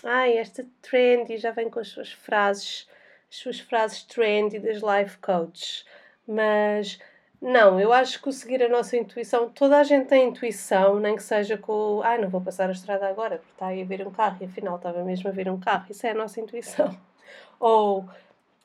Ai, 0.03 0.37
esta 0.37 0.65
trendy 0.81 1.37
já 1.37 1.51
vem 1.51 1.69
com 1.69 1.79
as 1.79 1.87
suas 1.87 2.11
frases, 2.11 2.87
as 3.29 3.37
suas 3.37 3.59
frases 3.59 4.03
trendy 4.03 4.59
das 4.59 4.81
life 4.81 5.17
coaches. 5.19 5.85
Mas 6.27 6.99
não, 7.41 7.77
eu 7.77 7.91
acho 7.91 8.21
que 8.21 8.29
o 8.29 8.31
seguir 8.31 8.63
a 8.63 8.69
nossa 8.69 8.95
intuição, 8.95 9.49
toda 9.49 9.77
a 9.77 9.83
gente 9.83 10.07
tem 10.07 10.29
intuição, 10.29 10.97
nem 10.97 11.15
que 11.17 11.23
seja 11.23 11.57
com. 11.57 12.01
Ai, 12.01 12.17
não 12.17 12.29
vou 12.29 12.39
passar 12.39 12.69
a 12.69 12.71
estrada 12.71 13.05
agora 13.05 13.37
porque 13.37 13.51
está 13.51 13.67
aí 13.67 13.81
a 13.81 13.85
vir 13.85 14.07
um 14.07 14.11
carro 14.11 14.37
e 14.39 14.45
afinal 14.45 14.77
estava 14.77 15.03
mesmo 15.03 15.27
a 15.29 15.33
vir 15.33 15.49
um 15.49 15.59
carro. 15.59 15.85
Isso 15.89 16.07
é 16.07 16.11
a 16.11 16.13
nossa 16.13 16.39
intuição. 16.39 16.97
Ou, 17.59 18.05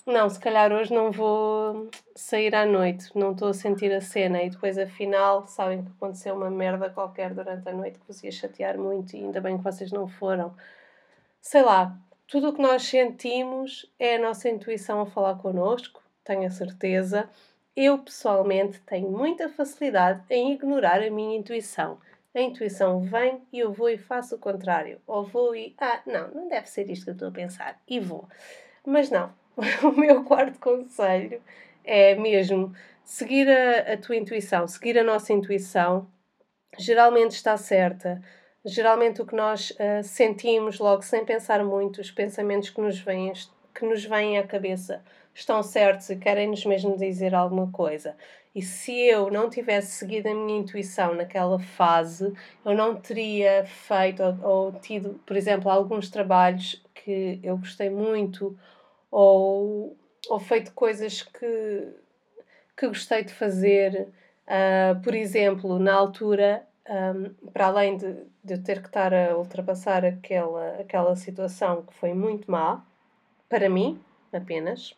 não, 0.09 0.29
se 0.29 0.41
calhar 0.41 0.73
hoje 0.73 0.93
não 0.93 1.13
vou 1.13 1.89
sair 2.15 2.55
à 2.55 2.67
noite, 2.67 3.11
não 3.15 3.33
estou 3.33 3.49
a 3.49 3.55
sentir 3.55 3.93
a 3.93 4.01
cena 4.01 4.43
e 4.43 4.51
depois 4.51 4.79
afinal 4.79 5.47
sabem 5.47 5.83
que 5.83 5.91
aconteceu 5.91 6.35
uma 6.35 6.51
merda 6.51 6.91
qualquer 6.91 7.35
durante 7.35 7.69
a 7.69 7.73
noite 7.73 7.99
que 7.99 8.07
vos 8.07 8.23
ia 8.23 8.33
chatear 8.33 8.79
muito 8.79 9.15
e 9.15 9.21
ainda 9.21 9.41
bem 9.41 9.57
que 9.59 9.65
vocês 9.65 9.93
não 9.93 10.09
foram. 10.09 10.55
Sei 11.41 11.63
lá, 11.63 11.97
tudo 12.27 12.49
o 12.49 12.53
que 12.53 12.63
nós 12.63 12.83
sentimos 12.83 13.91
é 13.99 14.17
a 14.17 14.19
nossa 14.19 14.49
intuição 14.49 15.01
a 15.01 15.07
falar 15.07 15.37
connosco, 15.37 16.03
tenho 16.25 16.47
a 16.47 16.51
certeza 16.51 17.29
eu, 17.81 17.97
pessoalmente, 17.97 18.81
tenho 18.81 19.09
muita 19.09 19.49
facilidade 19.49 20.21
em 20.29 20.53
ignorar 20.53 21.01
a 21.01 21.09
minha 21.09 21.39
intuição. 21.39 22.01
A 22.35 22.41
intuição 22.41 23.01
vem 23.03 23.41
e 23.53 23.61
eu 23.61 23.73
vou 23.73 23.89
e 23.89 23.97
faço 23.97 24.35
o 24.35 24.39
contrário. 24.39 25.01
Ou 25.07 25.25
vou 25.25 25.55
e. 25.55 25.77
Ah, 25.79 26.03
não, 26.05 26.29
não 26.33 26.49
deve 26.49 26.69
ser 26.69 26.91
isto 26.91 27.05
que 27.05 27.11
eu 27.11 27.13
estou 27.13 27.29
a 27.29 27.31
pensar. 27.31 27.81
E 27.87 28.01
vou. 28.01 28.29
Mas 28.85 29.13
não. 29.13 29.33
o 29.83 29.93
meu 29.93 30.25
quarto 30.25 30.59
conselho 30.61 31.43
é 31.85 32.15
mesmo 32.15 32.73
seguir 33.05 33.49
a, 33.49 33.95
a 33.95 33.97
tua 33.97 34.17
intuição, 34.17 34.67
seguir 34.67 34.99
a 34.99 35.05
nossa 35.05 35.33
intuição. 35.33 36.07
Geralmente 36.79 37.33
está 37.33 37.57
certa. 37.57 38.23
Geralmente 38.65 39.23
o 39.23 39.27
que 39.27 39.35
nós 39.35 39.71
uh, 39.71 40.03
sentimos 40.03 40.79
logo 40.79 41.03
sem 41.03 41.25
pensar 41.25 41.65
muito, 41.65 42.01
os 42.01 42.11
pensamentos 42.11 42.71
que 42.71 42.81
nos 42.81 42.99
vêm, 43.01 43.33
que 43.75 43.85
nos 43.85 44.05
vêm 44.05 44.39
à 44.39 44.47
cabeça 44.47 45.03
estão 45.35 45.63
certos 45.63 46.11
e 46.11 46.17
querem-nos 46.17 46.65
mesmo 46.65 46.97
dizer 46.97 47.35
alguma 47.35 47.71
coisa. 47.71 48.17
E 48.55 48.63
se 48.63 48.93
eu 48.93 49.31
não 49.31 49.49
tivesse 49.49 49.93
seguido 49.93 50.29
a 50.29 50.35
minha 50.35 50.59
intuição 50.59 51.15
naquela 51.15 51.59
fase, 51.59 52.33
eu 52.65 52.75
não 52.75 52.97
teria 52.97 53.65
feito 53.65 54.23
ou, 54.23 54.39
ou 54.43 54.73
tido, 54.73 55.21
por 55.25 55.37
exemplo, 55.37 55.71
alguns 55.71 56.11
trabalhos 56.11 56.85
que 56.95 57.41
eu 57.43 57.57
gostei 57.57 57.89
muito 57.89 58.59
ou, 59.11 59.97
ou 60.29 60.39
feito 60.39 60.73
coisas 60.73 61.23
que, 61.23 61.89
que 62.77 62.89
gostei 62.89 63.25
de 63.25 63.33
fazer. 63.33 64.09
Uh, 64.47 65.01
por 65.03 65.15
exemplo, 65.15 65.79
na 65.79 65.95
altura, 65.95 66.67
um, 66.89 67.51
para 67.51 67.67
além 67.67 67.97
de, 67.97 68.15
de 68.43 68.55
eu 68.55 68.63
ter 68.63 68.81
que 68.81 68.89
estar 68.89 69.13
a 69.13 69.37
ultrapassar 69.37 70.05
aquela, 70.05 70.81
aquela 70.81 71.15
situação 71.17 71.83
que 71.83 71.95
foi 71.95 72.15
muito 72.15 72.51
má, 72.51 72.85
para 73.49 73.69
mim 73.69 74.01
apenas, 74.33 74.95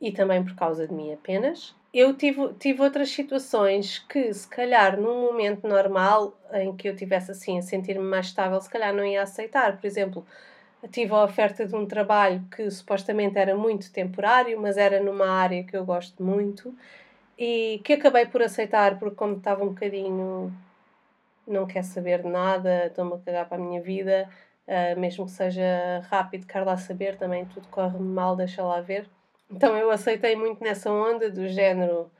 e 0.00 0.12
também 0.12 0.44
por 0.44 0.54
causa 0.54 0.86
de 0.86 0.94
mim 0.94 1.12
apenas. 1.12 1.74
Eu 1.92 2.14
tive, 2.14 2.52
tive 2.54 2.82
outras 2.82 3.10
situações 3.10 3.98
que, 3.98 4.32
se 4.32 4.46
calhar, 4.46 5.00
num 5.00 5.22
momento 5.22 5.66
normal 5.66 6.38
em 6.52 6.76
que 6.76 6.88
eu 6.88 6.94
tivesse 6.94 7.30
assim 7.30 7.58
a 7.58 7.62
sentir-me 7.62 8.04
mais 8.04 8.26
estável, 8.26 8.60
se 8.60 8.68
calhar 8.68 8.94
não 8.94 9.04
ia 9.04 9.22
aceitar. 9.22 9.78
Por 9.78 9.86
exemplo, 9.86 10.26
tive 10.86 11.12
a 11.12 11.24
oferta 11.24 11.66
de 11.66 11.74
um 11.74 11.86
trabalho 11.86 12.44
que 12.54 12.70
supostamente 12.70 13.36
era 13.38 13.56
muito 13.56 13.92
temporário, 13.92 14.60
mas 14.60 14.76
era 14.76 15.00
numa 15.02 15.28
área 15.28 15.64
que 15.64 15.76
eu 15.76 15.84
gosto 15.84 16.22
muito 16.22 16.74
e 17.36 17.80
que 17.84 17.94
acabei 17.94 18.26
por 18.26 18.42
aceitar 18.42 18.98
porque, 18.98 19.16
como 19.16 19.36
estava 19.36 19.64
um 19.64 19.68
bocadinho. 19.68 20.52
não 21.46 21.66
quer 21.66 21.82
saber 21.84 22.22
de 22.22 22.28
nada, 22.28 22.86
estou-me 22.86 23.14
a 23.14 23.18
cagar 23.18 23.48
para 23.48 23.56
a 23.58 23.60
minha 23.60 23.80
vida, 23.80 24.28
uh, 24.66 25.00
mesmo 25.00 25.26
que 25.26 25.32
seja 25.32 26.00
rápido, 26.10 26.46
quero 26.46 26.66
lá 26.66 26.76
saber, 26.76 27.16
também 27.16 27.46
tudo 27.46 27.68
corre 27.68 27.98
mal, 27.98 28.36
deixa 28.36 28.62
lá 28.62 28.80
ver. 28.80 29.08
Então 29.50 29.76
eu 29.76 29.90
aceitei 29.90 30.36
muito 30.36 30.62
nessa 30.62 30.92
onda 30.92 31.30
do 31.30 31.48
género: 31.48 32.10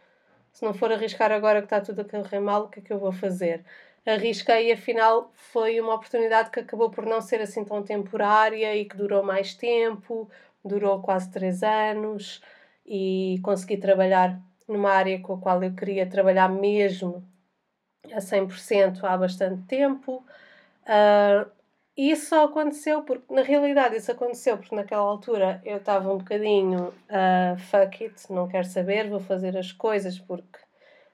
se 0.53 0.65
não 0.65 0.73
for 0.75 0.93
arriscar 0.93 1.31
agora 1.33 1.61
que 1.61 1.67
está 1.67 1.81
tudo 1.81 2.01
a 2.01 2.05
correr 2.05 2.41
mal, 2.41 2.65
o 2.65 2.69
que 2.69 2.81
é 2.81 2.83
que 2.83 2.93
eu 2.93 2.99
vou 2.99 3.13
fazer? 3.13 3.65
Arrisquei 4.09 4.69
e 4.69 4.73
afinal 4.73 5.31
foi 5.35 5.79
uma 5.81 5.95
oportunidade 5.95 6.51
que 6.51 6.61
acabou 6.61 6.91
por 6.91 7.05
não 7.05 7.21
ser 7.21 7.43
assim 7.43 7.63
tão 7.63 7.83
temporária 7.83 8.75
e 8.75 8.87
que 8.87 8.97
durou 8.97 9.23
mais 9.23 9.55
tempo, 9.55 10.31
durou 10.65 11.03
quase 11.03 11.31
três 11.31 11.63
anos 11.63 12.41
e 12.87 13.39
consegui 13.43 13.77
trabalhar 13.77 14.41
numa 14.67 14.91
área 14.91 15.21
com 15.21 15.35
a 15.35 15.39
qual 15.39 15.63
eu 15.63 15.75
queria 15.75 16.09
trabalhar 16.09 16.49
mesmo 16.49 17.23
a 18.11 18.19
100% 18.19 19.05
há 19.05 19.17
bastante 19.17 19.63
tempo. 19.67 20.25
Uh, 20.85 21.51
e 21.95 22.11
isso 22.11 22.35
aconteceu 22.35 23.03
porque, 23.03 23.31
na 23.33 23.43
realidade, 23.43 23.97
isso 23.97 24.11
aconteceu 24.11 24.57
porque 24.57 24.75
naquela 24.75 25.03
altura 25.03 25.61
eu 25.65 25.79
estava 25.79 26.11
um 26.11 26.19
bocadinho 26.19 26.95
uh, 27.11 27.59
fuck 27.59 28.05
it, 28.05 28.33
não 28.33 28.49
quero 28.49 28.67
saber, 28.67 29.11
vou 29.11 29.21
fazer 29.21 29.57
as 29.59 29.73
coisas 29.73 30.19
porque 30.19 30.59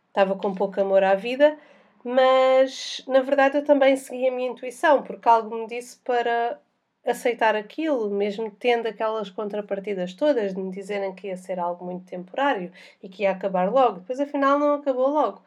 estava 0.08 0.36
com 0.36 0.54
pouco 0.54 0.80
amor 0.80 1.02
à 1.02 1.14
vida, 1.14 1.58
mas 2.04 3.02
na 3.08 3.20
verdade 3.20 3.56
eu 3.56 3.64
também 3.64 3.96
segui 3.96 4.28
a 4.28 4.32
minha 4.32 4.50
intuição 4.50 5.02
porque 5.02 5.28
algo 5.28 5.56
me 5.56 5.66
disse 5.66 5.96
para 5.98 6.60
aceitar 7.04 7.54
aquilo, 7.56 8.10
mesmo 8.10 8.50
tendo 8.50 8.86
aquelas 8.86 9.30
contrapartidas 9.30 10.14
todas 10.14 10.54
de 10.54 10.60
me 10.60 10.70
dizerem 10.70 11.14
que 11.14 11.28
ia 11.28 11.36
ser 11.36 11.58
algo 11.58 11.84
muito 11.84 12.06
temporário 12.06 12.72
e 13.02 13.08
que 13.08 13.22
ia 13.22 13.30
acabar 13.30 13.70
logo, 13.70 14.00
depois 14.00 14.20
afinal 14.20 14.58
não 14.58 14.74
acabou 14.74 15.08
logo. 15.08 15.42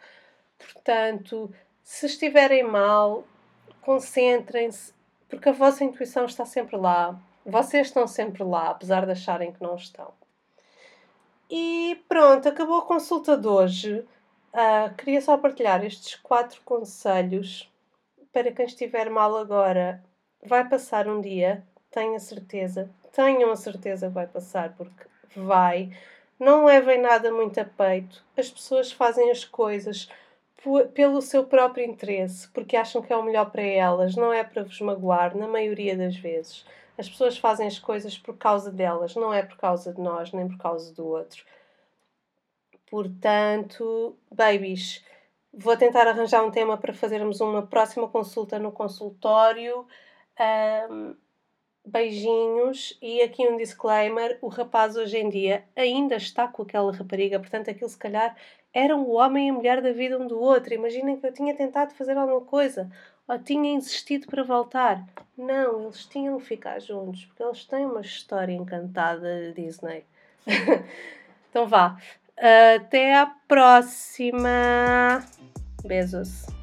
Portanto, 0.58 1.52
se 1.84 2.06
estiverem 2.06 2.64
mal, 2.64 3.24
concentrem-se 3.82 4.94
porque 5.30 5.50
a 5.50 5.54
vossa 5.54 5.84
intuição 5.84 6.26
está 6.26 6.46
sempre 6.46 6.76
lá. 6.78 7.20
Vocês 7.46 7.88
estão 7.88 8.08
sempre 8.08 8.44
lá, 8.44 8.70
apesar 8.70 9.06
de 9.06 9.12
acharem 9.12 9.52
que 9.52 9.62
não 9.62 9.76
estão. 9.76 10.14
E 11.50 12.04
pronto, 12.10 12.50
acabou 12.50 12.80
a 12.80 12.86
consulta 12.86 13.38
de 13.38 13.48
hoje. 13.48 14.06
Uh, 14.54 14.94
queria 14.96 15.22
só 15.22 15.38
partilhar 15.38 15.84
estes 15.84 16.16
quatro 16.16 16.62
conselhos 16.64 17.72
para 18.32 18.52
quem 18.52 18.66
estiver 18.66 19.10
mal 19.10 19.36
agora. 19.38 20.04
Vai 20.44 20.68
passar 20.68 21.08
um 21.08 21.22
dia, 21.22 21.64
tenho 21.92 22.16
a 22.16 22.20
certeza. 22.20 22.90
Tenham 23.12 23.52
a 23.52 23.56
certeza 23.56 24.08
que 24.08 24.14
vai 24.14 24.28
passar, 24.28 24.74
porque 24.76 25.06
vai. 25.36 25.92
Não 26.40 26.66
levem 26.66 27.02
nada 27.02 27.32
muito 27.32 27.60
a 27.60 27.66
peito. 27.66 28.24
As 28.38 28.50
pessoas 28.50 28.92
fazem 28.92 29.32
as 29.32 29.44
coisas 29.44 30.10
pelo 30.94 31.22
seu 31.22 31.46
próprio 31.46 31.86
interesse, 31.86 32.48
porque 32.50 32.76
acham 32.76 33.02
que 33.02 33.14
é 33.14 33.18
o 33.18 33.24
melhor 33.24 33.50
para 33.52 33.62
elas, 33.62 34.16
não 34.16 34.34
é 34.34 34.44
para 34.44 34.64
vos 34.64 34.80
magoar, 34.82 35.36
na 35.36 35.48
maioria 35.48 35.96
das 35.96 36.16
vezes. 36.16 36.66
As 36.98 37.08
pessoas 37.08 37.38
fazem 37.38 37.68
as 37.68 37.80
coisas 37.80 38.18
por 38.18 38.36
causa 38.38 38.72
delas, 38.72 39.16
não 39.16 39.34
é 39.34 39.44
por 39.44 39.58
causa 39.58 39.94
de 39.94 40.02
nós, 40.02 40.32
nem 40.32 40.48
por 40.48 40.58
causa 40.58 40.94
do 40.94 41.06
outro. 41.08 41.44
Portanto, 42.90 44.18
babies, 44.32 45.04
vou 45.54 45.76
tentar 45.76 46.08
arranjar 46.08 46.44
um 46.44 46.52
tema 46.52 46.78
para 46.78 46.94
fazermos 46.94 47.42
uma 47.42 47.66
próxima 47.66 48.08
consulta 48.08 48.58
no 48.58 48.72
consultório. 48.72 49.86
Um, 50.90 51.16
beijinhos 51.88 52.98
e 53.02 53.22
aqui 53.22 53.48
um 53.48 53.58
disclaimer: 53.58 54.38
o 54.42 54.48
rapaz 54.48 54.96
hoje 54.96 55.18
em 55.18 55.30
dia 55.30 55.64
ainda 55.76 56.16
está 56.16 56.48
com 56.48 56.64
aquela 56.64 56.92
rapariga, 56.92 57.40
portanto, 57.40 57.70
aquilo 57.70 57.90
se 57.90 57.98
calhar 57.98 58.36
eram 58.74 59.04
o 59.04 59.14
homem 59.14 59.48
e 59.48 59.50
a 59.50 59.54
mulher 59.54 59.82
da 59.82 59.92
vida 59.92 60.20
um 60.20 60.28
do 60.28 60.40
outro. 60.40 60.74
Imaginem 60.74 61.20
que 61.20 61.26
eu 61.26 61.34
tinha 61.34 61.56
tentado 61.56 61.94
fazer 61.94 62.18
alguma 62.18 62.42
coisa 62.42 62.92
ou 63.28 63.40
tinha 63.40 63.74
insistido 63.74 64.28
para 64.28 64.44
voltar. 64.44 65.04
Não, 65.38 65.84
eles 65.84 66.06
tinham 66.06 66.38
que 66.38 66.46
ficar 66.46 66.80
juntos 66.80 67.26
porque 67.26 67.44
eles 67.44 67.66
têm 67.66 67.86
uma 67.86 68.02
história 68.02 68.54
encantada 68.54 69.54
de 69.54 69.54
Disney. 69.54 70.06
então 71.50 71.66
vá. 71.68 71.98
Até 72.38 73.16
à 73.16 73.32
próxima. 73.48 75.24
Beijos. 75.84 76.57